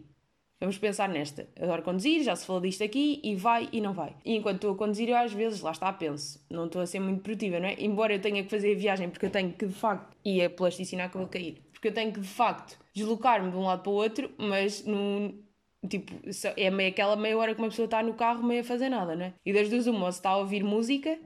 Vamos 0.61 0.77
pensar 0.77 1.09
nesta. 1.09 1.49
Adoro 1.59 1.83
conduzir, 1.83 2.23
já 2.23 2.33
se 2.33 2.45
falou 2.45 2.61
disto 2.61 2.83
aqui, 2.83 3.19
e 3.21 3.35
vai 3.35 3.67
e 3.73 3.81
não 3.81 3.93
vai. 3.93 4.15
E 4.23 4.37
enquanto 4.37 4.55
estou 4.55 4.71
a 4.71 4.77
conduzir, 4.77 5.09
eu 5.09 5.17
às 5.17 5.33
vezes, 5.33 5.59
lá 5.59 5.71
está, 5.71 5.91
penso, 5.91 6.43
não 6.49 6.67
estou 6.67 6.81
a 6.81 6.87
ser 6.87 7.01
muito 7.01 7.21
produtiva, 7.21 7.59
não 7.59 7.67
é? 7.67 7.75
Embora 7.77 8.13
eu 8.13 8.21
tenha 8.21 8.41
que 8.41 8.49
fazer 8.49 8.73
a 8.73 8.79
viagem 8.79 9.09
porque 9.09 9.25
eu 9.25 9.29
tenho 9.29 9.51
que, 9.51 9.65
de 9.67 9.73
facto, 9.73 10.15
e 10.23 10.41
a 10.41 10.49
plasticina 10.49 11.03
acabou 11.03 11.27
de 11.27 11.33
cair, 11.33 11.61
porque 11.85 11.89
eu 11.89 11.93
tenho 11.93 12.11
que, 12.11 12.19
de 12.19 12.27
facto, 12.27 12.79
deslocar-me 12.93 13.51
de 13.51 13.57
um 13.57 13.65
lado 13.65 13.83
para 13.83 13.91
o 13.91 13.93
outro, 13.93 14.31
mas 14.39 14.83
num, 14.85 15.39
tipo, 15.87 16.11
é 16.57 16.71
meio, 16.71 16.89
aquela 16.89 17.15
meia 17.15 17.37
hora 17.37 17.53
que 17.53 17.61
uma 17.61 17.69
pessoa 17.69 17.85
está 17.85 18.01
no 18.01 18.15
carro 18.15 18.43
meio 18.43 18.61
a 18.61 18.63
fazer 18.63 18.89
nada, 18.89 19.15
não 19.15 19.25
é? 19.25 19.33
E 19.45 19.53
das 19.53 19.69
duas 19.69 19.85
uma, 19.85 20.11
se 20.11 20.17
está 20.17 20.31
a 20.31 20.37
ouvir 20.37 20.63
música, 20.63 21.19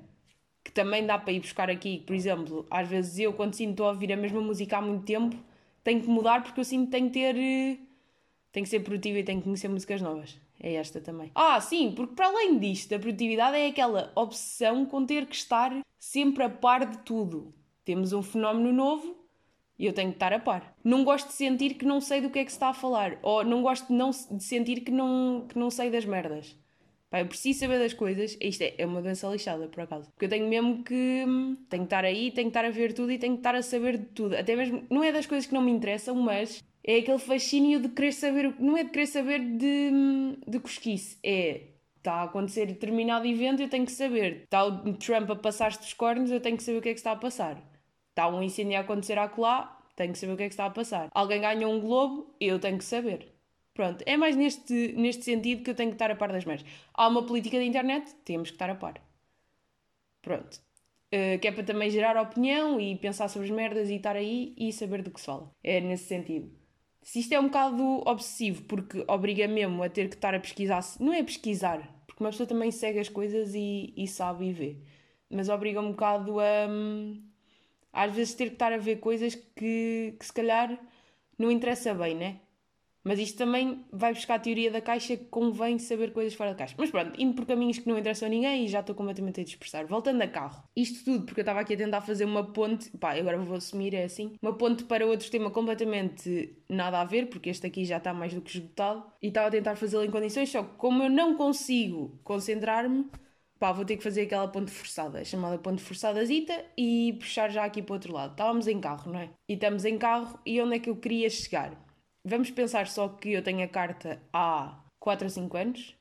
que 0.64 0.72
também 0.72 1.06
dá 1.06 1.18
para 1.18 1.32
ir 1.32 1.40
buscar 1.40 1.70
aqui, 1.70 2.04
por 2.06 2.14
exemplo, 2.14 2.68
às 2.70 2.90
vezes 2.90 3.18
eu, 3.20 3.32
quando 3.32 3.54
sinto 3.54 3.84
a 3.86 3.90
ouvir 3.90 4.12
a 4.12 4.18
mesma 4.18 4.42
música 4.42 4.78
há 4.78 4.82
muito 4.82 5.06
tempo, 5.06 5.34
tenho 5.82 6.02
que 6.02 6.08
mudar 6.10 6.44
porque 6.44 6.60
eu 6.60 6.66
sinto 6.66 6.88
que 6.88 6.92
tenho 6.92 7.08
que 7.08 7.14
ter 7.14 7.38
eh, 7.38 7.78
tem 8.52 8.64
que 8.64 8.70
ser 8.70 8.82
produtiva 8.82 9.20
e 9.20 9.24
tem 9.24 9.38
que 9.38 9.46
conhecer 9.46 9.70
músicas 9.70 10.02
novas. 10.02 10.38
É 10.60 10.74
esta 10.74 11.00
também. 11.00 11.32
Ah, 11.34 11.62
sim, 11.62 11.94
porque 11.96 12.16
para 12.16 12.28
além 12.28 12.60
disto, 12.60 12.94
a 12.94 13.00
produtividade 13.00 13.56
é 13.56 13.68
aquela 13.68 14.12
obsessão 14.14 14.86
com 14.86 15.06
ter 15.06 15.26
que 15.26 15.36
estar 15.36 15.72
sempre 15.98 16.44
a 16.44 16.50
par 16.50 16.86
de 16.86 16.98
tudo. 16.98 17.54
Temos 17.86 18.12
um 18.12 18.22
fenómeno 18.22 18.74
novo 18.74 19.19
e 19.80 19.86
eu 19.86 19.94
tenho 19.94 20.10
que 20.10 20.18
estar 20.18 20.34
a 20.34 20.40
par. 20.40 20.76
Não 20.84 21.06
gosto 21.06 21.28
de 21.28 21.34
sentir 21.34 21.76
que 21.76 21.86
não 21.86 22.02
sei 22.02 22.20
do 22.20 22.30
que 22.30 22.40
é 22.40 22.46
que 22.46 22.52
se 22.52 22.58
está 22.58 22.68
a 22.68 22.74
falar. 22.74 23.18
Ou 23.24 23.46
não 23.46 23.62
gosto 23.62 23.88
de, 23.88 23.94
não, 23.94 24.12
de 24.12 24.44
sentir 24.44 24.82
que 24.82 24.92
não, 24.92 25.48
que 25.48 25.58
não 25.58 25.72
sei 25.72 25.90
das 25.90 26.04
merdas. 26.04 26.56
Pá, 27.10 27.22
eu 27.22 27.26
preciso 27.26 27.62
saber 27.62 27.80
das 27.80 27.94
coisas. 27.94 28.38
Isto 28.42 28.62
é, 28.64 28.76
é 28.78 28.86
uma 28.86 29.02
doença 29.02 29.28
lixada, 29.30 29.68
por 29.68 29.82
acaso. 29.82 30.12
Porque 30.12 30.26
eu 30.26 30.30
tenho 30.30 30.48
mesmo 30.48 30.84
que. 30.84 31.24
Hum, 31.26 31.58
tenho 31.70 31.84
que 31.84 31.88
estar 31.88 32.04
aí, 32.04 32.30
tenho 32.32 32.52
que 32.52 32.58
estar 32.58 32.66
a 32.66 32.70
ver 32.70 32.94
tudo 32.94 33.12
e 33.12 33.18
tenho 33.18 33.34
que 33.34 33.40
estar 33.40 33.56
a 33.56 33.62
saber 33.62 33.98
de 33.98 34.06
tudo. 34.08 34.36
Até 34.36 34.56
mesmo. 34.56 34.84
Não 34.90 35.04
é 35.04 35.12
das 35.12 35.26
coisas 35.26 35.48
que 35.48 35.54
não 35.54 35.62
me 35.62 35.72
interessam, 35.72 36.14
mas 36.14 36.62
é 36.84 36.98
aquele 36.98 37.18
fascínio 37.18 37.80
de 37.80 37.90
querer 37.90 38.12
saber, 38.12 38.54
não 38.60 38.78
é 38.78 38.84
de 38.84 38.90
querer 38.90 39.08
saber 39.08 39.40
de, 39.40 39.92
de 40.48 40.60
cosquice, 40.60 41.18
é 41.24 41.62
está 41.98 42.14
a 42.14 42.24
acontecer 42.24 42.66
determinado 42.66 43.28
evento, 43.28 43.62
eu 43.62 43.70
tenho 43.70 43.86
que 43.86 43.92
saber. 43.92 44.44
Está 44.44 44.66
o 44.66 44.94
Trump 44.94 45.30
a 45.30 45.36
passar-se 45.36 45.80
dos 45.80 45.94
cornos, 45.94 46.32
eu 46.32 46.40
tenho 46.40 46.58
que 46.58 46.64
saber 46.64 46.78
o 46.80 46.82
que 46.82 46.90
é 46.90 46.94
que 46.94 47.00
está 47.00 47.12
a 47.12 47.16
passar. 47.16 47.62
Está 48.10 48.28
um 48.28 48.42
incêndio 48.42 48.78
a 48.78 48.82
acontecer 48.82 49.18
acolá, 49.18 49.79
tenho 50.00 50.14
que 50.14 50.20
saber 50.20 50.34
o 50.34 50.38
que 50.38 50.44
é 50.44 50.48
que 50.48 50.54
está 50.54 50.66
a 50.66 50.70
passar. 50.70 51.10
Alguém 51.14 51.42
ganhou 51.42 51.74
um 51.74 51.82
globo, 51.82 52.34
eu 52.40 52.58
tenho 52.58 52.78
que 52.78 52.86
saber. 52.86 53.34
Pronto, 53.74 54.02
é 54.06 54.16
mais 54.16 54.34
neste, 54.36 54.94
neste 54.94 55.24
sentido 55.26 55.62
que 55.62 55.70
eu 55.72 55.76
tenho 55.76 55.90
que 55.90 55.96
estar 55.96 56.10
a 56.10 56.16
par 56.16 56.32
das 56.32 56.46
merdas. 56.46 56.66
Há 56.94 57.08
uma 57.10 57.26
política 57.26 57.60
de 57.60 57.66
internet, 57.66 58.16
temos 58.24 58.50
que 58.50 58.56
estar 58.56 58.70
a 58.70 58.76
par. 58.76 59.02
Pronto. 60.22 60.62
Uh, 61.14 61.38
que 61.42 61.48
é 61.48 61.52
para 61.52 61.64
também 61.64 61.90
gerar 61.90 62.16
opinião 62.22 62.80
e 62.80 62.96
pensar 62.96 63.28
sobre 63.28 63.50
as 63.50 63.54
merdas 63.54 63.90
e 63.90 63.96
estar 63.96 64.16
aí 64.16 64.54
e 64.58 64.72
saber 64.72 65.02
do 65.02 65.12
que 65.12 65.20
se 65.20 65.26
fala. 65.26 65.54
É 65.62 65.82
nesse 65.82 66.06
sentido. 66.06 66.50
Se 67.02 67.20
isto 67.20 67.34
é 67.34 67.40
um 67.40 67.48
bocado 67.48 67.84
obsessivo, 68.08 68.64
porque 68.64 69.04
obriga 69.08 69.48
mesmo 69.50 69.84
a 69.84 69.90
ter 69.90 70.08
que 70.08 70.16
estar 70.16 70.34
a 70.34 70.40
pesquisar, 70.40 70.82
não 71.00 71.14
é 71.14 71.24
pesquisar, 71.24 72.04
porque 72.08 72.24
uma 72.24 72.30
pessoa 72.30 72.48
também 72.48 72.72
segue 72.72 73.00
as 73.00 73.10
coisas 73.10 73.54
e, 73.56 73.94
e 73.98 74.08
sabe 74.08 74.48
e 74.50 74.54
vê, 74.54 74.78
mas 75.30 75.50
obriga 75.50 75.82
um 75.82 75.92
bocado 75.92 76.40
a 76.40 76.68
hum, 76.70 77.29
às 77.92 78.14
vezes 78.14 78.34
ter 78.34 78.48
que 78.48 78.54
estar 78.54 78.72
a 78.72 78.78
ver 78.78 78.98
coisas 78.98 79.36
que, 79.36 80.16
que 80.20 80.26
se 80.26 80.34
calhar 80.34 80.80
não 81.38 81.52
interessa 81.52 81.94
bem, 81.94 82.16
né? 82.16 82.40
Mas 83.04 83.18
isto 83.18 83.38
também 83.38 83.86
vai 83.92 84.14
buscar 84.14 84.36
a 84.36 84.40
teoria 84.40 84.70
da 84.70 84.82
caixa 84.82 85.16
que 85.16 85.26
convém 85.26 85.80
saber 85.80 86.12
coisas 86.12 86.34
fora 86.34 86.52
da 86.52 86.58
caixa. 86.58 86.76
Mas 86.78 86.92
pronto, 86.92 87.20
indo 87.20 87.34
por 87.34 87.46
caminhos 87.46 87.80
que 87.80 87.88
não 87.88 87.98
interessam 87.98 88.28
a 88.28 88.30
ninguém 88.30 88.66
e 88.66 88.68
já 88.68 88.82
estou 88.82 88.94
completamente 88.94 89.40
a 89.40 89.44
dispersar. 89.44 89.88
Voltando 89.88 90.22
a 90.22 90.28
carro. 90.28 90.64
Isto 90.76 91.06
tudo 91.06 91.26
porque 91.26 91.40
eu 91.40 91.44
estava 91.44 91.62
aqui 91.62 91.74
a 91.74 91.78
tentar 91.78 92.02
fazer 92.02 92.26
uma 92.26 92.44
ponte, 92.44 92.90
pá, 92.98 93.18
agora 93.18 93.38
vou 93.38 93.56
assumir, 93.56 93.94
é 93.96 94.04
assim, 94.04 94.36
uma 94.42 94.54
ponte 94.54 94.84
para 94.84 95.06
outro 95.06 95.32
tema 95.32 95.50
completamente 95.50 96.56
nada 96.68 97.00
a 97.00 97.06
ver, 97.06 97.30
porque 97.30 97.50
este 97.50 97.66
aqui 97.66 97.86
já 97.86 97.98
está 97.98 98.14
mais 98.14 98.34
do 98.34 98.42
que 98.42 98.58
esgotado. 98.58 99.04
E 99.22 99.28
estava 99.30 99.48
a 99.48 99.52
tentar 99.52 99.76
fazê-lo 99.76 100.04
em 100.04 100.12
condições, 100.12 100.50
só 100.50 100.62
que 100.62 100.76
como 100.76 101.02
eu 101.02 101.10
não 101.10 101.36
consigo 101.36 102.20
concentrar-me, 102.24 103.06
pá, 103.60 103.72
vou 103.72 103.84
ter 103.84 103.98
que 103.98 104.04
fazer 104.04 104.22
aquela 104.22 104.48
ponte 104.48 104.72
forçada, 104.72 105.24
chamada 105.26 105.58
ponte 105.58 105.82
forçada 105.82 106.26
zita, 106.26 106.66
e 106.78 107.18
puxar 107.20 107.50
já 107.50 107.66
aqui 107.66 107.82
para 107.82 107.94
o 107.94 107.96
outro 107.96 108.14
lado. 108.14 108.32
Estávamos 108.32 108.68
em 108.68 108.80
carro, 108.80 109.12
não 109.12 109.20
é? 109.20 109.30
E 109.48 109.54
estamos 109.54 109.84
em 109.86 109.98
carro, 109.98 110.40
e 110.46 110.62
onde 110.62 110.78
é 110.78 110.80
que 110.80 110.90
eu 110.90 110.96
queria 110.96 111.30
chegar? 111.30 111.74
Vamos 112.24 112.50
pensar 112.50 112.88
só 112.88 113.10
que 113.10 113.34
eu 113.34 113.44
tenho 113.44 113.64
a 113.64 113.68
carta 113.68 114.22
há 114.32 114.84
4 115.00 115.26
ou 115.26 115.30
5 115.30 115.58
anos. 115.58 115.96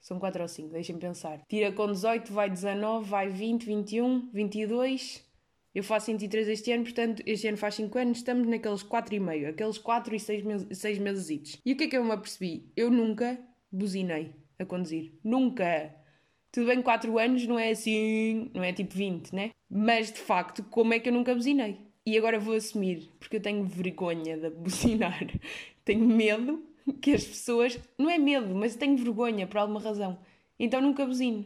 São 0.00 0.18
4 0.18 0.42
ou 0.42 0.48
5, 0.48 0.68
deixem-me 0.68 1.00
pensar. 1.00 1.40
Tira 1.48 1.72
com 1.72 1.90
18, 1.90 2.32
vai 2.32 2.48
19, 2.48 3.08
vai 3.08 3.28
20, 3.28 3.64
21, 3.64 4.30
22. 4.32 5.24
Eu 5.74 5.82
faço 5.82 6.06
23 6.06 6.48
este 6.48 6.72
ano, 6.72 6.84
portanto, 6.84 7.22
este 7.26 7.48
ano 7.48 7.56
faz 7.56 7.74
5 7.74 7.98
anos, 7.98 8.18
estamos 8.18 8.48
naqueles 8.48 8.82
4,5, 8.82 9.50
aqueles 9.50 9.78
4 9.78 10.14
e 10.14 10.20
6 10.20 10.42
meses, 10.44 10.78
6 10.78 10.98
meses. 10.98 11.60
E 11.64 11.72
o 11.72 11.76
que 11.76 11.84
é 11.84 11.88
que 11.88 11.96
eu 11.96 12.04
me 12.04 12.12
apercebi? 12.12 12.72
Eu 12.76 12.90
nunca 12.90 13.38
buzinei 13.70 14.34
a 14.58 14.64
conduzir. 14.64 15.12
Nunca! 15.22 16.05
Tudo 16.56 16.68
bem, 16.68 16.80
4 16.80 17.18
anos 17.18 17.46
não 17.46 17.58
é 17.58 17.68
assim, 17.68 18.50
não 18.54 18.64
é 18.64 18.72
tipo 18.72 18.94
20, 18.94 19.34
né? 19.34 19.50
Mas 19.68 20.10
de 20.10 20.18
facto, 20.18 20.64
como 20.70 20.94
é 20.94 20.98
que 20.98 21.10
eu 21.10 21.12
nunca 21.12 21.34
buzinei? 21.34 21.82
E 22.06 22.16
agora 22.16 22.40
vou 22.40 22.54
assumir, 22.54 23.10
porque 23.20 23.36
eu 23.36 23.42
tenho 23.42 23.62
vergonha 23.62 24.38
de 24.38 24.48
buzinar. 24.48 25.20
tenho 25.84 26.06
medo 26.06 26.64
que 27.02 27.12
as 27.12 27.26
pessoas. 27.26 27.78
Não 27.98 28.08
é 28.08 28.16
medo, 28.16 28.54
mas 28.54 28.74
tenho 28.74 28.96
vergonha 28.96 29.46
por 29.46 29.58
alguma 29.58 29.80
razão. 29.80 30.18
Então 30.58 30.80
nunca 30.80 31.04
buzino. 31.04 31.44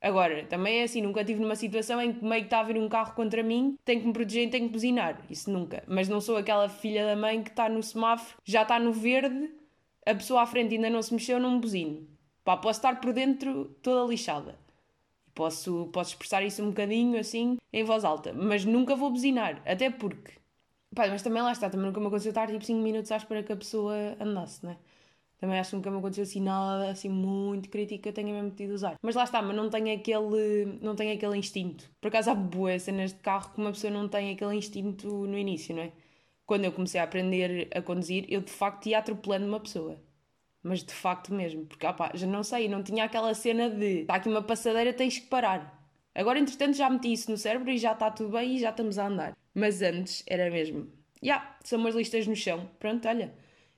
Agora, 0.00 0.44
também 0.46 0.80
é 0.80 0.82
assim, 0.82 1.02
nunca 1.02 1.20
estive 1.20 1.40
numa 1.40 1.54
situação 1.54 2.02
em 2.02 2.14
que 2.14 2.24
meio 2.24 2.40
que 2.40 2.46
está 2.48 2.58
a 2.58 2.64
vir 2.64 2.78
um 2.78 2.88
carro 2.88 3.14
contra 3.14 3.44
mim, 3.44 3.78
tenho 3.84 4.00
que 4.00 4.08
me 4.08 4.12
proteger 4.12 4.48
e 4.48 4.50
tenho 4.50 4.66
que 4.66 4.72
buzinar. 4.72 5.24
Isso 5.30 5.52
nunca. 5.52 5.84
Mas 5.86 6.08
não 6.08 6.20
sou 6.20 6.36
aquela 6.36 6.68
filha 6.68 7.06
da 7.06 7.14
mãe 7.14 7.44
que 7.44 7.50
está 7.50 7.68
no 7.68 7.80
semáforo, 7.80 8.36
já 8.44 8.62
está 8.62 8.80
no 8.80 8.92
verde, 8.92 9.52
a 10.04 10.16
pessoa 10.16 10.42
à 10.42 10.46
frente 10.46 10.74
ainda 10.74 10.90
não 10.90 11.00
se 11.00 11.14
mexeu, 11.14 11.38
não 11.38 11.52
me 11.52 11.60
buzino. 11.60 12.17
Pá, 12.48 12.56
posso 12.56 12.78
estar 12.78 12.98
por 12.98 13.12
dentro 13.12 13.76
toda 13.82 14.08
lixada. 14.10 14.58
Posso, 15.34 15.90
posso 15.92 16.12
expressar 16.12 16.42
isso 16.42 16.62
um 16.62 16.68
bocadinho 16.68 17.20
assim, 17.20 17.58
em 17.70 17.84
voz 17.84 18.06
alta. 18.06 18.32
Mas 18.32 18.64
nunca 18.64 18.96
vou 18.96 19.10
buzinar. 19.10 19.60
Até 19.66 19.90
porque. 19.90 20.32
Pá, 20.94 21.06
mas 21.08 21.22
também 21.22 21.42
lá 21.42 21.52
está, 21.52 21.68
também 21.68 21.84
nunca 21.86 22.00
me 22.00 22.06
aconteceu 22.06 22.30
estar 22.30 22.48
tipo 22.48 22.64
5 22.64 22.80
minutos 22.80 23.12
à 23.12 23.18
espera 23.18 23.42
que 23.42 23.52
a 23.52 23.56
pessoa 23.56 23.94
andasse, 24.18 24.64
né? 24.64 24.78
Também 25.38 25.58
acho 25.58 25.70
que 25.70 25.76
nunca 25.76 25.90
me 25.90 25.98
aconteceu 25.98 26.22
assim 26.24 26.40
nada 26.40 26.90
assim 26.90 27.10
muito 27.10 27.68
crítico 27.68 28.04
que 28.04 28.08
eu 28.08 28.14
tenha 28.14 28.32
mesmo 28.32 28.50
tido 28.52 28.72
usar. 28.72 28.96
Mas 29.02 29.14
lá 29.14 29.24
está, 29.24 29.42
mas 29.42 29.54
não 29.54 29.68
tenho 29.68 29.94
aquele, 29.94 30.78
não 30.80 30.96
tenho 30.96 31.14
aquele 31.14 31.36
instinto. 31.36 31.84
Por 32.00 32.08
acaso 32.08 32.30
há 32.30 32.34
boas 32.34 32.82
cenas 32.84 33.12
de 33.12 33.18
carro 33.20 33.52
que 33.52 33.60
uma 33.60 33.72
pessoa 33.72 33.92
não 33.92 34.08
tem 34.08 34.32
aquele 34.32 34.54
instinto 34.56 35.06
no 35.26 35.36
início, 35.36 35.76
não 35.76 35.82
é? 35.82 35.92
Quando 36.46 36.64
eu 36.64 36.72
comecei 36.72 36.98
a 36.98 37.04
aprender 37.04 37.68
a 37.74 37.82
conduzir, 37.82 38.24
eu 38.30 38.40
de 38.40 38.50
facto 38.50 38.86
ia 38.86 38.98
atropelando 39.00 39.46
uma 39.46 39.60
pessoa. 39.60 39.98
Mas 40.68 40.84
de 40.84 40.92
facto 40.92 41.32
mesmo, 41.32 41.64
porque 41.64 41.86
opá, 41.86 42.10
já 42.14 42.26
não 42.26 42.42
sei, 42.42 42.68
não 42.68 42.82
tinha 42.82 43.04
aquela 43.04 43.32
cena 43.32 43.70
de 43.70 44.00
está 44.00 44.16
aqui 44.16 44.28
uma 44.28 44.42
passadeira, 44.42 44.92
tens 44.92 45.18
que 45.18 45.26
parar. 45.26 45.78
Agora, 46.14 46.38
entretanto, 46.38 46.76
já 46.76 46.90
meti 46.90 47.12
isso 47.12 47.30
no 47.30 47.38
cérebro 47.38 47.70
e 47.70 47.78
já 47.78 47.92
está 47.92 48.10
tudo 48.10 48.32
bem 48.32 48.56
e 48.56 48.58
já 48.58 48.70
estamos 48.70 48.98
a 48.98 49.06
andar. 49.06 49.36
Mas 49.54 49.80
antes 49.80 50.22
era 50.26 50.50
mesmo, 50.50 50.86
já, 51.22 51.36
yeah, 51.36 51.58
são 51.64 51.78
umas 51.78 51.94
listas 51.94 52.26
no 52.26 52.36
chão. 52.36 52.68
Pronto, 52.78 53.08
olha, 53.08 53.32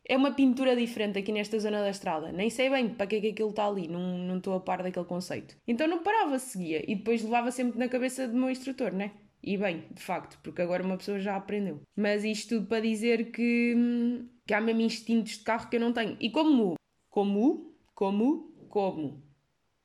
é 0.04 0.16
uma 0.16 0.32
pintura 0.32 0.74
diferente 0.74 1.18
aqui 1.18 1.30
nesta 1.30 1.58
zona 1.60 1.80
da 1.80 1.90
estrada. 1.90 2.32
Nem 2.32 2.50
sei 2.50 2.68
bem 2.68 2.88
para 2.88 3.06
que 3.06 3.16
é 3.16 3.20
que 3.20 3.28
aquilo 3.28 3.50
está 3.50 3.66
ali, 3.66 3.86
não, 3.86 4.18
não 4.18 4.38
estou 4.38 4.54
a 4.54 4.60
par 4.60 4.82
daquele 4.82 5.06
conceito. 5.06 5.56
Então 5.68 5.86
não 5.86 6.02
parava, 6.02 6.38
seguia 6.38 6.82
e 6.90 6.96
depois 6.96 7.22
levava 7.22 7.52
sempre 7.52 7.78
na 7.78 7.88
cabeça 7.88 8.26
do 8.26 8.36
meu 8.36 8.50
instrutor, 8.50 8.92
né? 8.92 9.12
E 9.42 9.56
bem, 9.56 9.84
de 9.90 10.02
facto, 10.02 10.38
porque 10.42 10.60
agora 10.60 10.82
uma 10.82 10.96
pessoa 10.96 11.18
já 11.18 11.36
aprendeu. 11.36 11.80
Mas 11.96 12.24
isto 12.24 12.56
tudo 12.56 12.66
para 12.66 12.80
dizer 12.80 13.30
que, 13.30 13.74
hum, 13.76 14.28
que 14.46 14.52
há 14.52 14.60
mesmo 14.60 14.80
instintos 14.82 15.38
de 15.38 15.44
carro 15.44 15.68
que 15.70 15.76
eu 15.76 15.80
não 15.80 15.92
tenho. 15.92 16.16
E 16.20 16.30
como? 16.30 16.74
Como? 17.10 17.74
Como? 17.94 18.52
Como? 18.68 19.22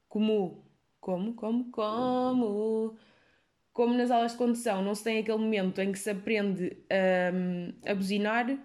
Como? 0.08 0.63
Como? 1.00 1.34
Como? 1.36 1.72
Como? 1.72 2.98
Como 3.74 3.94
nas 3.94 4.10
aulas 4.12 4.32
de 4.32 4.38
condução 4.38 4.82
não 4.82 4.96
se 4.96 5.03
tem 5.03 5.20
aquele 5.20 5.38
momento 5.38 5.82
em 5.82 5.91
que 5.91 6.00
se 6.00 6.10
aprende 6.10 6.77
a, 6.89 7.91
a 7.91 7.96
buzinar, 7.96 8.58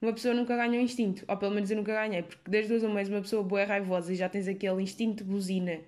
uma 0.00 0.12
pessoa 0.12 0.34
nunca 0.34 0.56
ganha 0.56 0.78
o 0.80 0.82
instinto. 0.82 1.24
Ou 1.28 1.36
pelo 1.36 1.54
menos 1.54 1.70
eu 1.70 1.76
nunca 1.76 1.92
ganhei, 1.92 2.22
porque 2.22 2.50
desde 2.50 2.70
duas 2.70 2.82
ou 2.82 2.90
mais 2.90 3.08
uma 3.08 3.20
pessoa 3.20 3.42
boa 3.42 3.64
raivosa 3.64 4.12
e 4.12 4.16
já 4.16 4.28
tens 4.28 4.48
aquele 4.48 4.82
instinto 4.82 5.22
de 5.24 5.30
buzina 5.30 5.80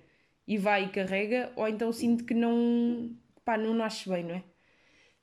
e 0.47 0.57
vai 0.57 0.85
e 0.85 0.89
carrega, 0.89 1.51
ou 1.55 1.67
então 1.67 1.91
sinto 1.91 2.25
que 2.25 2.33
não, 2.33 3.15
pá, 3.45 3.57
não 3.57 3.73
nasce 3.73 4.09
bem, 4.09 4.23
não 4.23 4.35
é? 4.35 4.43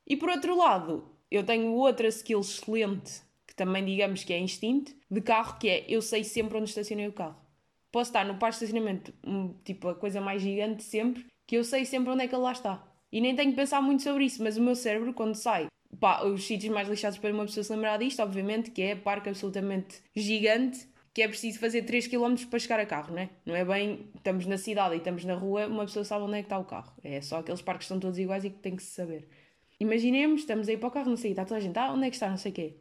E 0.07 0.17
por 0.17 0.29
outro 0.29 0.57
lado, 0.57 1.17
eu 1.31 1.45
tenho 1.45 1.73
outra 1.73 2.09
skill 2.09 2.41
excelente, 2.41 3.23
também 3.57 3.85
digamos 3.85 4.23
que 4.23 4.33
é 4.33 4.39
instinto, 4.39 4.95
de 5.11 5.21
carro, 5.21 5.59
que 5.59 5.69
é 5.69 5.85
eu 5.89 6.03
sei 6.03 6.23
sempre 6.23 6.59
onde 6.59 6.69
estacionei 6.69 7.09
o 7.09 7.13
carro. 7.13 7.37
Posso 7.91 8.11
estar 8.11 8.25
no 8.25 8.37
parque 8.37 8.59
de 8.59 8.65
estacionamento, 8.65 9.15
tipo 9.65 9.89
a 9.89 9.95
coisa 9.95 10.21
mais 10.21 10.43
gigante 10.43 10.83
sempre, 10.83 11.25
que 11.47 11.57
eu 11.57 11.65
sei 11.65 11.85
sempre 11.87 12.11
onde 12.11 12.25
é 12.25 12.29
que 12.29 12.35
ele 12.35 12.43
lá 12.43 12.53
está. 12.53 12.87
E 13.11 13.21
nem 13.21 13.35
tenho 13.35 13.51
que 13.51 13.57
pensar 13.57 13.81
muito 13.81 14.03
sobre 14.03 14.27
isso, 14.27 14.43
mas 14.43 14.57
o 14.59 14.63
meu 14.63 14.75
cérebro, 14.75 15.15
quando 15.15 15.35
sai, 15.35 15.69
pá, 15.99 16.23
os 16.25 16.47
sítios 16.47 16.73
mais 16.73 16.89
lixados 16.89 17.19
para 17.19 17.33
uma 17.33 17.47
pessoa 17.47 17.65
se 17.65 17.73
lembrar 17.73 17.97
disto, 17.99 18.21
obviamente, 18.21 18.71
que 18.71 18.83
é 18.83 18.95
parque 18.95 19.29
absolutamente 19.29 20.03
gigante, 20.15 20.87
que 21.15 21.23
é 21.23 21.29
preciso 21.29 21.59
fazer 21.59 21.83
3 21.83 22.09
km 22.09 22.35
para 22.51 22.59
chegar 22.59 22.79
a 22.79 22.85
carro, 22.85 23.15
né? 23.15 23.31
não 23.47 23.57
é? 23.57 23.65
bem, 23.65 24.11
estamos 24.15 24.45
na 24.45 24.59
cidade 24.59 24.97
e 24.97 24.99
estamos 24.99 25.25
na 25.25 25.35
rua, 25.35 25.67
uma 25.67 25.87
pessoa 25.87 26.05
sabe 26.05 26.25
onde 26.25 26.35
é 26.35 26.39
que 26.41 26.47
está 26.47 26.59
o 26.59 26.65
carro. 26.65 26.93
É 27.03 27.23
só 27.23 27.39
aqueles 27.39 27.63
parques 27.63 27.87
que 27.87 27.89
são 27.89 27.99
todos 27.99 28.19
iguais 28.19 28.45
e 28.45 28.51
que 28.51 28.59
tem 28.59 28.77
que 28.77 28.83
se 28.83 28.91
saber. 28.91 29.27
Imaginemos, 29.81 30.43
estamos 30.43 30.69
aí 30.69 30.77
para 30.77 30.89
o 30.89 30.91
carro, 30.91 31.09
não 31.09 31.17
sei, 31.17 31.31
está 31.31 31.45
toda 31.47 31.57
a 31.57 31.61
gente, 31.61 31.79
ah, 31.79 31.93
onde 31.93 32.07
é 32.07 32.11
que 32.11 32.17
está, 32.17 32.29
não 32.29 32.37
sei 32.37 32.53
o 32.53 32.55
quê. 32.55 32.77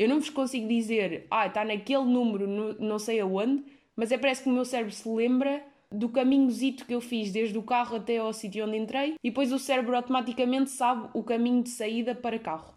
Eu 0.00 0.08
não 0.08 0.18
vos 0.18 0.30
consigo 0.30 0.66
dizer, 0.66 1.26
ah, 1.30 1.46
está 1.46 1.62
naquele 1.62 2.04
número, 2.04 2.46
no, 2.46 2.72
não 2.78 2.98
sei 2.98 3.20
aonde, 3.20 3.62
mas 3.94 4.10
é 4.10 4.16
parece 4.16 4.42
que 4.42 4.48
o 4.48 4.52
meu 4.52 4.64
cérebro 4.64 4.94
se 4.94 5.06
lembra 5.06 5.62
do 5.92 6.08
caminhozito 6.08 6.86
que 6.86 6.94
eu 6.94 7.02
fiz 7.02 7.30
desde 7.30 7.58
o 7.58 7.62
carro 7.62 7.96
até 7.96 8.16
ao 8.16 8.32
sítio 8.32 8.66
onde 8.66 8.78
entrei 8.78 9.16
e 9.22 9.28
depois 9.28 9.52
o 9.52 9.58
cérebro 9.58 9.94
automaticamente 9.94 10.70
sabe 10.70 11.10
o 11.12 11.22
caminho 11.22 11.62
de 11.62 11.68
saída 11.68 12.14
para 12.14 12.38
carro. 12.38 12.74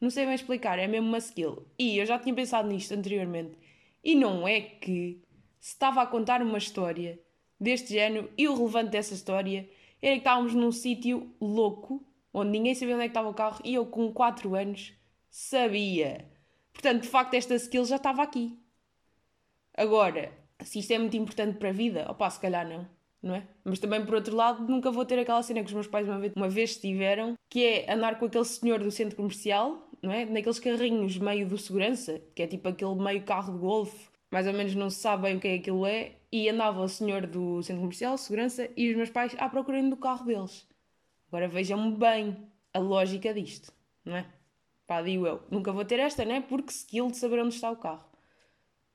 Não 0.00 0.10
sei 0.10 0.26
bem 0.26 0.34
explicar, 0.34 0.76
é 0.76 0.88
mesmo 0.88 1.06
uma 1.06 1.18
skill. 1.18 1.68
E 1.78 1.98
eu 1.98 2.04
já 2.04 2.18
tinha 2.18 2.34
pensado 2.34 2.66
nisto 2.66 2.92
anteriormente. 2.92 3.56
E 4.02 4.16
não 4.16 4.48
é 4.48 4.60
que 4.60 5.22
se 5.60 5.68
estava 5.68 6.02
a 6.02 6.06
contar 6.06 6.42
uma 6.42 6.58
história 6.58 7.16
deste 7.60 7.92
género 7.92 8.28
e 8.36 8.48
o 8.48 8.56
relevante 8.56 8.90
dessa 8.90 9.14
história 9.14 9.70
era 10.02 10.14
que 10.14 10.18
estávamos 10.18 10.52
num 10.52 10.72
sítio 10.72 11.32
louco 11.40 12.04
onde 12.34 12.50
ninguém 12.50 12.74
sabia 12.74 12.96
onde 12.96 13.04
é 13.04 13.06
que 13.06 13.12
estava 13.12 13.28
o 13.28 13.34
carro 13.34 13.60
e 13.64 13.72
eu 13.72 13.86
com 13.86 14.12
4 14.12 14.52
anos 14.56 14.92
sabia. 15.30 16.34
Portanto, 16.76 17.02
de 17.02 17.08
facto, 17.08 17.34
esta 17.34 17.54
skill 17.54 17.86
já 17.86 17.96
estava 17.96 18.22
aqui. 18.22 18.58
Agora, 19.74 20.30
se 20.62 20.78
isto 20.78 20.92
é 20.92 20.98
muito 20.98 21.16
importante 21.16 21.58
para 21.58 21.70
a 21.70 21.72
vida, 21.72 22.06
opá, 22.10 22.28
se 22.28 22.38
calhar 22.38 22.68
não, 22.68 22.86
não 23.22 23.34
é? 23.34 23.46
Mas 23.64 23.78
também, 23.78 24.04
por 24.04 24.14
outro 24.14 24.36
lado, 24.36 24.68
nunca 24.68 24.90
vou 24.90 25.04
ter 25.06 25.18
aquela 25.18 25.42
cena 25.42 25.60
que 25.60 25.66
os 25.66 25.72
meus 25.72 25.86
pais 25.86 26.06
uma 26.06 26.18
vez, 26.18 26.32
uma 26.36 26.48
vez 26.50 26.76
tiveram, 26.76 27.34
que 27.48 27.64
é 27.64 27.92
andar 27.92 28.18
com 28.18 28.26
aquele 28.26 28.44
senhor 28.44 28.78
do 28.78 28.90
centro 28.90 29.16
comercial, 29.16 29.88
não 30.02 30.12
é? 30.12 30.26
Naqueles 30.26 30.58
carrinhos 30.58 31.16
meio 31.16 31.48
do 31.48 31.56
segurança, 31.56 32.20
que 32.34 32.42
é 32.42 32.46
tipo 32.46 32.68
aquele 32.68 32.94
meio 32.94 33.22
carro 33.24 33.54
de 33.54 33.58
golfe, 33.58 34.10
mais 34.30 34.46
ou 34.46 34.52
menos 34.52 34.74
não 34.74 34.90
se 34.90 34.98
sabe 34.98 35.22
bem 35.22 35.36
o 35.36 35.40
que 35.40 35.48
é 35.48 35.54
aquilo 35.54 35.86
é, 35.86 36.16
e 36.30 36.46
andava 36.50 36.82
o 36.82 36.88
senhor 36.88 37.26
do 37.26 37.62
centro 37.62 37.80
comercial, 37.80 38.18
segurança, 38.18 38.68
e 38.76 38.90
os 38.90 38.96
meus 38.96 39.08
pais 39.08 39.34
à 39.38 39.48
procura 39.48 39.82
do 39.82 39.96
carro 39.96 40.26
deles. 40.26 40.68
Agora 41.28 41.48
vejam 41.48 41.90
bem 41.92 42.36
a 42.74 42.78
lógica 42.78 43.32
disto, 43.32 43.72
não 44.04 44.16
é? 44.16 44.26
Pá, 44.86 45.02
digo 45.02 45.26
eu, 45.26 45.42
nunca 45.50 45.72
vou 45.72 45.84
ter 45.84 45.98
esta, 45.98 46.24
né? 46.24 46.40
Porque 46.40 46.70
skill 46.72 47.08
de 47.08 47.16
saber 47.16 47.40
onde 47.40 47.54
está 47.54 47.70
o 47.70 47.76
carro. 47.76 48.04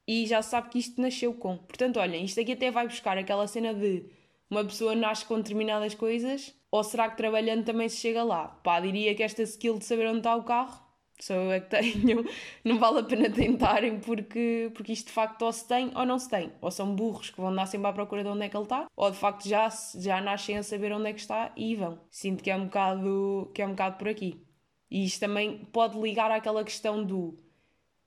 E 0.07 0.25
já 0.25 0.41
sabe 0.41 0.69
que 0.69 0.79
isto 0.79 1.01
nasceu 1.01 1.33
com. 1.33 1.57
Portanto, 1.57 1.99
olhem, 1.99 2.25
isto 2.25 2.39
aqui 2.39 2.53
até 2.53 2.71
vai 2.71 2.87
buscar 2.87 3.17
aquela 3.17 3.47
cena 3.47 3.73
de 3.73 4.05
uma 4.49 4.63
pessoa 4.65 4.95
nasce 4.95 5.25
com 5.25 5.37
determinadas 5.37 5.95
coisas, 5.95 6.53
ou 6.69 6.83
será 6.83 7.09
que 7.09 7.17
trabalhando 7.17 7.63
também 7.65 7.87
se 7.87 7.97
chega 7.97 8.23
lá? 8.23 8.47
Pá, 8.47 8.79
diria 8.79 9.15
que 9.15 9.23
esta 9.23 9.41
skill 9.43 9.77
de 9.77 9.85
saber 9.85 10.07
onde 10.07 10.19
está 10.19 10.35
o 10.35 10.43
carro, 10.43 10.81
só 11.21 11.33
eu 11.35 11.51
é 11.51 11.59
que 11.59 11.69
tenho, 11.69 12.25
não 12.65 12.79
vale 12.79 12.99
a 12.99 13.03
pena 13.03 13.29
tentarem, 13.29 13.99
porque, 13.99 14.71
porque 14.73 14.91
isto 14.93 15.07
de 15.07 15.13
facto 15.13 15.43
ou 15.43 15.53
se 15.53 15.67
tem 15.67 15.91
ou 15.95 16.05
não 16.05 16.17
se 16.19 16.29
tem. 16.29 16.51
Ou 16.61 16.71
são 16.71 16.95
burros 16.95 17.29
que 17.29 17.39
vão 17.39 17.49
andar 17.49 17.67
sempre 17.67 17.87
à 17.87 17.93
procura 17.93 18.23
de 18.23 18.29
onde 18.29 18.43
é 18.45 18.49
que 18.49 18.57
ele 18.57 18.63
está, 18.63 18.87
ou 18.95 19.11
de 19.11 19.17
facto 19.17 19.47
já, 19.47 19.69
já 19.95 20.19
nascem 20.19 20.57
a 20.57 20.63
saber 20.63 20.91
onde 20.91 21.09
é 21.09 21.13
que 21.13 21.19
está 21.19 21.51
e 21.55 21.75
vão. 21.75 21.99
Sinto 22.09 22.43
que 22.43 22.49
é 22.51 22.55
um 22.55 22.65
bocado, 22.65 23.51
que 23.53 23.61
é 23.61 23.65
um 23.65 23.71
bocado 23.71 23.97
por 23.97 24.09
aqui. 24.09 24.43
E 24.91 25.05
isto 25.05 25.21
também 25.21 25.65
pode 25.71 25.97
ligar 25.97 26.29
àquela 26.29 26.65
questão 26.65 27.01
do 27.01 27.39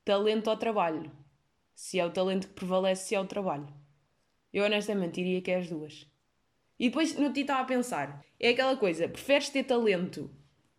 talento 0.05 0.51
ao 0.51 0.55
trabalho. 0.55 1.11
Se 1.73 1.99
é 1.99 2.05
o 2.05 2.11
talento 2.11 2.47
que 2.47 2.53
prevalece, 2.53 3.07
se 3.07 3.15
é 3.15 3.19
o 3.19 3.25
trabalho. 3.25 3.67
Eu 4.53 4.63
honestamente 4.63 5.15
diria 5.15 5.41
que 5.41 5.49
é 5.49 5.57
as 5.57 5.67
duas. 5.67 6.07
E 6.79 6.87
depois 6.89 7.17
no 7.17 7.33
ti 7.33 7.41
estava 7.41 7.61
a 7.61 7.65
pensar: 7.65 8.23
é 8.39 8.49
aquela 8.49 8.77
coisa, 8.77 9.09
preferes 9.09 9.49
ter 9.49 9.63
talento, 9.63 10.29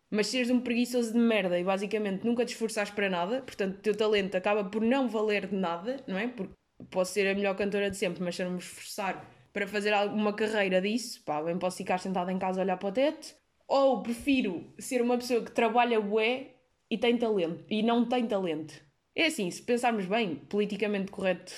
mas 0.09 0.27
seres 0.27 0.49
um 0.49 0.61
preguiçoso 0.61 1.11
de 1.11 1.19
merda 1.19 1.59
e 1.59 1.63
basicamente 1.63 2.25
nunca 2.25 2.45
te 2.45 2.53
esforçares 2.53 2.89
para 2.89 3.09
nada, 3.09 3.41
portanto 3.41 3.75
o 3.75 3.81
teu 3.81 3.95
talento 3.95 4.35
acaba 4.35 4.63
por 4.63 4.81
não 4.81 5.09
valer 5.09 5.47
de 5.47 5.55
nada, 5.55 6.03
não 6.07 6.17
é? 6.17 6.27
Porque 6.27 6.53
posso 6.89 7.13
ser 7.13 7.27
a 7.27 7.35
melhor 7.35 7.55
cantora 7.55 7.91
de 7.91 7.97
sempre, 7.97 8.23
mas 8.23 8.35
se 8.35 8.43
eu 8.43 8.45
não 8.45 8.53
me 8.53 8.59
esforçar 8.59 9.29
para 9.51 9.67
fazer 9.67 9.91
alguma 9.93 10.33
carreira 10.33 10.79
disso, 10.81 11.21
pá, 11.25 11.41
bem 11.41 11.57
posso 11.57 11.77
ficar 11.77 11.97
sentada 11.97 12.31
em 12.31 12.39
casa 12.39 12.61
a 12.61 12.63
olhar 12.63 12.77
para 12.77 12.89
o 12.89 12.91
teto, 12.91 13.35
ou 13.67 14.01
prefiro 14.01 14.63
ser 14.79 15.01
uma 15.01 15.17
pessoa 15.17 15.43
que 15.43 15.51
trabalha 15.51 15.99
bué 15.99 16.55
e 16.89 16.97
tem 16.97 17.17
talento 17.17 17.65
e 17.69 17.83
não 17.83 18.07
tem 18.07 18.25
talento. 18.27 18.73
É 19.15 19.25
assim, 19.25 19.49
se 19.51 19.61
pensarmos 19.61 20.05
bem, 20.05 20.35
politicamente 20.35 21.11
correto, 21.11 21.53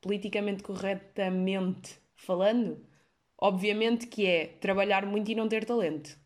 politicamente 0.00 0.62
corretamente 0.62 1.98
falando, 2.16 2.84
obviamente 3.38 4.06
que 4.06 4.26
é 4.26 4.46
trabalhar 4.60 5.04
muito 5.06 5.30
e 5.30 5.34
não 5.34 5.48
ter 5.48 5.64
talento. 5.64 6.18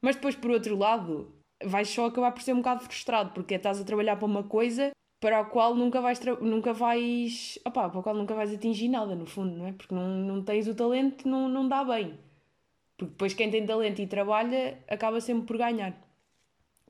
Mas 0.00 0.16
depois, 0.16 0.36
por 0.36 0.50
outro 0.50 0.76
lado, 0.76 1.34
vais 1.64 1.88
só 1.88 2.06
acabar 2.06 2.32
por 2.32 2.42
ser 2.42 2.52
um 2.52 2.58
bocado 2.58 2.84
frustrado, 2.84 3.32
porque 3.32 3.54
estás 3.54 3.80
a 3.80 3.84
trabalhar 3.84 4.16
para 4.16 4.26
uma 4.26 4.44
coisa 4.44 4.92
para 5.20 5.40
a 5.40 5.44
qual 5.44 5.74
nunca 5.74 6.00
vais, 6.00 6.20
nunca 6.40 6.72
vais, 6.72 7.58
para 7.72 7.86
a 7.86 8.02
qual 8.02 8.14
nunca 8.14 8.34
vais 8.34 8.52
atingir 8.54 8.88
nada, 8.88 9.14
no 9.14 9.26
fundo, 9.26 9.56
não 9.56 9.66
é? 9.66 9.72
Porque 9.72 9.94
não, 9.94 10.08
não 10.08 10.44
tens 10.44 10.68
o 10.68 10.74
talento, 10.74 11.28
não, 11.28 11.48
não 11.48 11.68
dá 11.68 11.82
bem. 11.84 12.16
Porque 12.98 13.12
depois 13.12 13.32
quem 13.32 13.50
tem 13.50 13.64
talento 13.64 14.02
e 14.02 14.06
trabalha 14.06 14.76
acaba 14.88 15.20
sempre 15.20 15.46
por 15.46 15.56
ganhar. 15.56 15.96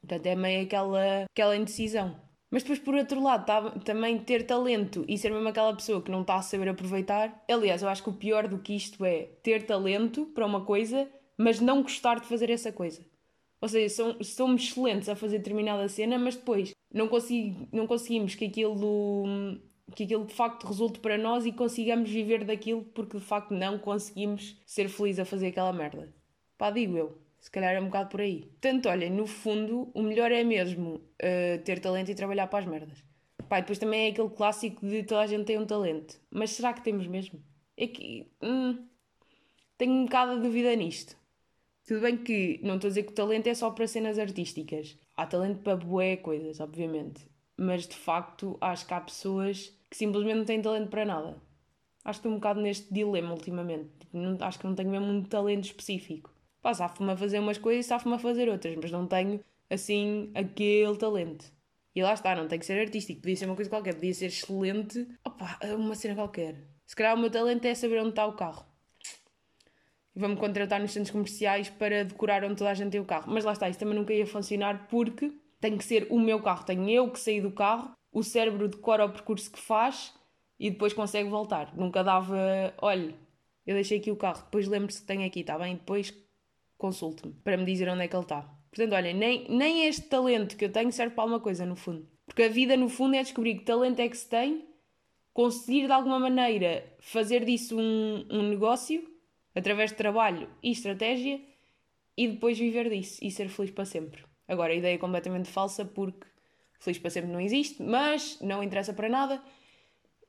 Portanto, 0.01 0.27
é 0.27 0.35
meio 0.35 0.65
aquela, 0.65 1.27
aquela 1.31 1.57
indecisão. 1.57 2.19
Mas 2.51 2.63
depois, 2.63 2.79
por 2.79 2.95
outro 2.95 3.23
lado, 3.23 3.45
tá, 3.45 3.71
também 3.85 4.19
ter 4.19 4.47
talento 4.47 5.05
e 5.07 5.19
ser 5.19 5.31
mesmo 5.31 5.49
aquela 5.49 5.75
pessoa 5.77 6.01
que 6.01 6.11
não 6.11 6.23
está 6.23 6.37
a 6.37 6.43
saber 6.43 6.71
aproveitar. 6.71 7.45
Aliás, 7.47 7.83
eu 7.83 7.89
acho 7.91 8.03
que 8.03 8.09
o 8.09 8.15
pior 8.15 8.49
do 8.49 8.59
que 8.59 8.75
isto 8.75 9.05
é 9.05 9.25
ter 9.43 9.67
talento 9.67 10.25
para 10.27 10.47
uma 10.47 10.65
coisa, 10.65 11.07
mas 11.37 11.61
não 11.61 11.83
gostar 11.83 12.21
de 12.21 12.27
fazer 12.27 12.49
essa 12.49 12.73
coisa. 12.73 13.05
Ou 13.61 13.69
seja, 13.69 13.95
são, 13.95 14.23
somos 14.23 14.63
excelentes 14.63 15.09
a 15.11 15.17
fazer 15.17 15.39
determinada 15.39 15.89
cena, 15.89 16.19
mas 16.19 16.37
depois 16.37 16.73
não, 16.93 17.07
consigo, 17.07 17.69
não 17.71 17.87
conseguimos 17.87 18.35
que 18.35 18.47
aquilo, 18.47 19.21
que 19.95 20.05
aquilo 20.05 20.27
de 20.27 20.35
facto 20.35 20.67
resulte 20.67 20.99
para 21.01 21.19
nós 21.19 21.47
e 21.47 21.53
consigamos 21.53 22.11
viver 22.11 22.45
daquilo 22.45 22.85
porque 22.85 23.19
de 23.19 23.25
facto 23.25 23.53
não 23.53 23.79
conseguimos 23.79 24.61
ser 24.67 24.89
felizes 24.89 25.21
a 25.21 25.25
fazer 25.25 25.49
aquela 25.49 25.73
merda. 25.73 26.13
Pá, 26.57 26.71
digo 26.71 26.97
eu. 26.97 27.19
Se 27.41 27.51
calhar 27.51 27.75
é 27.75 27.81
um 27.81 27.87
bocado 27.87 28.11
por 28.11 28.21
aí. 28.21 28.41
Portanto, 28.41 28.89
olhem, 28.89 29.11
no 29.11 29.27
fundo, 29.27 29.91
o 29.95 30.03
melhor 30.03 30.33
é 30.33 30.43
mesmo 30.43 30.95
uh, 30.97 31.63
ter 31.65 31.79
talento 31.79 32.11
e 32.11 32.15
trabalhar 32.15 32.49
para 32.49 32.59
as 32.59 32.67
merdas. 32.67 33.05
Pá, 33.49 33.61
depois 33.61 33.79
também 33.79 34.07
é 34.07 34.11
aquele 34.11 34.31
clássico 34.31 34.85
de 34.87 35.05
toda 35.05 35.23
a 35.23 35.27
gente 35.27 35.45
tem 35.45 35.59
um 35.59 35.67
talento. 35.67 36.21
Mas 36.31 36.51
será 36.51 36.73
que 36.73 36.83
temos 36.83 37.07
mesmo? 37.07 37.41
É 37.77 37.87
que. 37.87 38.27
Hum, 38.43 38.87
tenho 39.79 39.93
um 39.93 40.05
bocado 40.05 40.37
de 40.37 40.43
dúvida 40.43 40.75
nisto. 40.75 41.17
Tudo 41.87 42.01
bem 42.01 42.17
que 42.17 42.61
não 42.63 42.75
estou 42.75 42.89
a 42.89 42.91
dizer 42.91 43.05
que 43.05 43.13
o 43.13 43.15
talento 43.15 43.47
é 43.47 43.55
só 43.55 43.71
para 43.71 43.87
cenas 43.87 44.19
artísticas. 44.19 44.99
Há 45.17 45.27
talento 45.27 45.61
para 45.63 45.77
boé 45.77 46.17
coisas, 46.17 46.61
obviamente. 46.61 47.28
Mas 47.59 47.89
de 47.89 47.97
facto, 47.97 48.57
acho 48.61 48.87
que 48.87 48.95
há 48.95 49.01
pessoas 49.01 49.77
que 49.91 49.97
simplesmente 49.97 50.37
não 50.37 50.45
têm 50.45 50.63
talento 50.63 50.89
para 50.89 51.05
nada. 51.05 51.37
Acho 52.05 52.21
que 52.21 52.29
estou 52.29 52.33
um 52.33 52.37
bocado 52.37 52.61
neste 52.61 52.93
dilema 52.95 53.33
ultimamente. 53.33 53.91
Tipo, 53.99 54.17
não, 54.17 54.39
acho 54.41 54.59
que 54.59 54.67
não 54.67 54.75
tenho 54.75 54.91
mesmo 54.91 55.09
um 55.09 55.23
talento 55.25 55.65
específico. 55.65 56.33
Pá, 56.63 56.73
safo-me 56.73 57.11
a 57.13 57.17
fazer 57.17 57.41
umas 57.41 57.59
coisas 57.59 57.85
e 57.85 57.89
safo-me 57.89 58.15
a 58.15 58.19
fazer 58.19 58.49
outras, 58.49 58.77
mas 58.77 58.91
não 58.91 59.07
tenho, 59.07 59.45
assim, 59.69 60.31
aquele 60.35 60.97
talento. 60.97 61.53
E 61.95 62.03
lá 62.03 62.15
está, 62.15 62.35
não 62.37 62.47
tem 62.47 62.59
que 62.59 62.67
ser 62.67 62.81
artístico, 62.81 63.21
podia 63.21 63.37
ser 63.37 63.47
uma 63.47 63.57
coisa 63.57 63.69
qualquer, 63.69 63.95
podia 63.95 64.15
ser 64.15 64.27
excelente, 64.27 65.07
opa, 65.25 65.59
uma 65.77 65.95
cena 65.97 66.15
qualquer. 66.15 66.65
Se 66.87 66.95
calhar 66.95 67.15
o 67.17 67.19
meu 67.19 67.31
talento 67.31 67.65
é 67.65 67.75
saber 67.75 68.01
onde 68.01 68.11
está 68.11 68.25
o 68.25 68.35
carro. 68.35 68.65
E 70.15 70.21
vou-me 70.21 70.37
contratar 70.37 70.81
nos 70.81 70.93
centros 70.93 71.11
comerciais 71.11 71.69
para 71.69 72.05
decorar 72.05 72.45
onde 72.45 72.57
toda 72.57 72.71
a 72.71 72.75
gente 72.75 72.93
tem 72.93 73.01
o 73.01 73.05
carro. 73.05 73.31
Mas 73.33 73.45
lá 73.45 73.53
está, 73.53 73.69
isso 73.69 73.79
também 73.79 73.95
nunca 73.95 74.13
ia 74.13 74.27
funcionar 74.27 74.87
porque 74.89 75.33
tem 75.61 75.77
que 75.77 75.85
ser 75.85 76.07
o 76.11 76.19
meu 76.19 76.41
carro, 76.41 76.65
tenho 76.65 76.89
eu 76.89 77.11
que 77.11 77.19
sair 77.19 77.41
do 77.41 77.51
carro, 77.51 77.93
o 78.13 78.23
cérebro 78.23 78.69
decora 78.69 79.05
o 79.05 79.11
percurso 79.11 79.51
que 79.51 79.59
faz 79.59 80.15
e 80.59 80.71
depois 80.71 80.93
consegue 80.93 81.29
voltar. 81.29 81.75
Nunca 81.77 82.03
dava, 82.03 82.37
olha, 82.79 83.15
eu 83.67 83.75
deixei 83.75 83.99
aqui 83.99 84.11
o 84.11 84.17
carro, 84.17 84.43
depois 84.45 84.67
lembro-se 84.67 85.01
que 85.01 85.07
tenho 85.07 85.27
aqui, 85.27 85.41
está 85.41 85.59
bem? 85.59 85.77
Depois 85.77 86.15
consulte-me 86.77 87.35
para 87.45 87.57
me 87.57 87.65
dizer 87.65 87.89
onde 87.89 88.05
é 88.05 88.09
que 88.09 88.17
ele 88.17 88.23
está. 88.23 88.43
Portanto, 88.71 88.95
olhem, 88.95 89.15
nem, 89.15 89.49
nem 89.49 89.87
este 89.87 90.03
talento 90.03 90.57
que 90.57 90.65
eu 90.65 90.73
tenho 90.73 90.93
serve 90.93 91.15
para 91.15 91.25
alguma 91.25 91.41
coisa, 91.41 91.67
no 91.67 91.75
fundo. 91.75 92.09
Porque 92.27 92.43
a 92.43 92.49
vida, 92.49 92.77
no 92.77 92.89
fundo, 92.89 93.17
é 93.17 93.23
descobrir 93.23 93.57
que 93.57 93.65
talento 93.65 94.01
é 94.01 94.09
que 94.09 94.17
se 94.17 94.29
tem, 94.29 94.67
conseguir 95.33 95.87
de 95.87 95.93
alguma 95.93 96.19
maneira 96.19 96.85
fazer 96.99 97.45
disso 97.45 97.77
um, 97.79 98.27
um 98.31 98.43
negócio, 98.49 99.09
através 99.55 99.91
de 99.91 99.97
trabalho 99.97 100.49
e 100.63 100.71
estratégia, 100.71 101.41
e 102.17 102.29
depois 102.29 102.59
viver 102.59 102.91
disso 102.91 103.19
e 103.23 103.31
ser 103.31 103.49
feliz 103.49 103.71
para 103.71 103.85
sempre. 103.85 104.28
Agora, 104.49 104.73
a 104.73 104.77
ideia 104.77 104.95
é 104.95 104.99
completamente 104.99 105.49
falsa 105.51 105.85
porque 105.85 106.27
feliz 106.81 106.99
para 106.99 107.11
sempre 107.11 107.31
não 107.31 107.41
existe, 107.41 107.83
mas 107.83 108.41
não 108.41 108.63
interessa 108.63 108.93
para 108.93 109.09
nada 109.09 109.43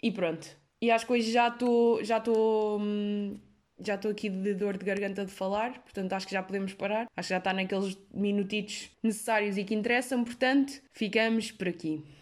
e 0.01 0.11
pronto. 0.11 0.47
E 0.81 0.91
às 0.91 1.03
coisas 1.03 1.31
já 1.31 1.47
estou 1.47 2.03
já 2.03 2.17
estou 2.17 2.79
hum, 2.79 3.39
já 3.79 3.95
estou 3.95 4.11
aqui 4.11 4.29
de 4.29 4.53
dor 4.53 4.77
de 4.77 4.85
garganta 4.85 5.25
de 5.25 5.31
falar, 5.31 5.81
portanto 5.83 6.13
acho 6.13 6.27
que 6.27 6.33
já 6.33 6.43
podemos 6.43 6.73
parar. 6.73 7.07
Acho 7.15 7.27
que 7.27 7.33
já 7.33 7.37
está 7.37 7.53
naqueles 7.53 7.97
minutitos 8.13 8.89
necessários 9.03 9.57
e 9.57 9.63
que 9.63 9.73
interessam, 9.75 10.23
portanto 10.23 10.81
ficamos 10.91 11.51
por 11.51 11.67
aqui. 11.67 12.03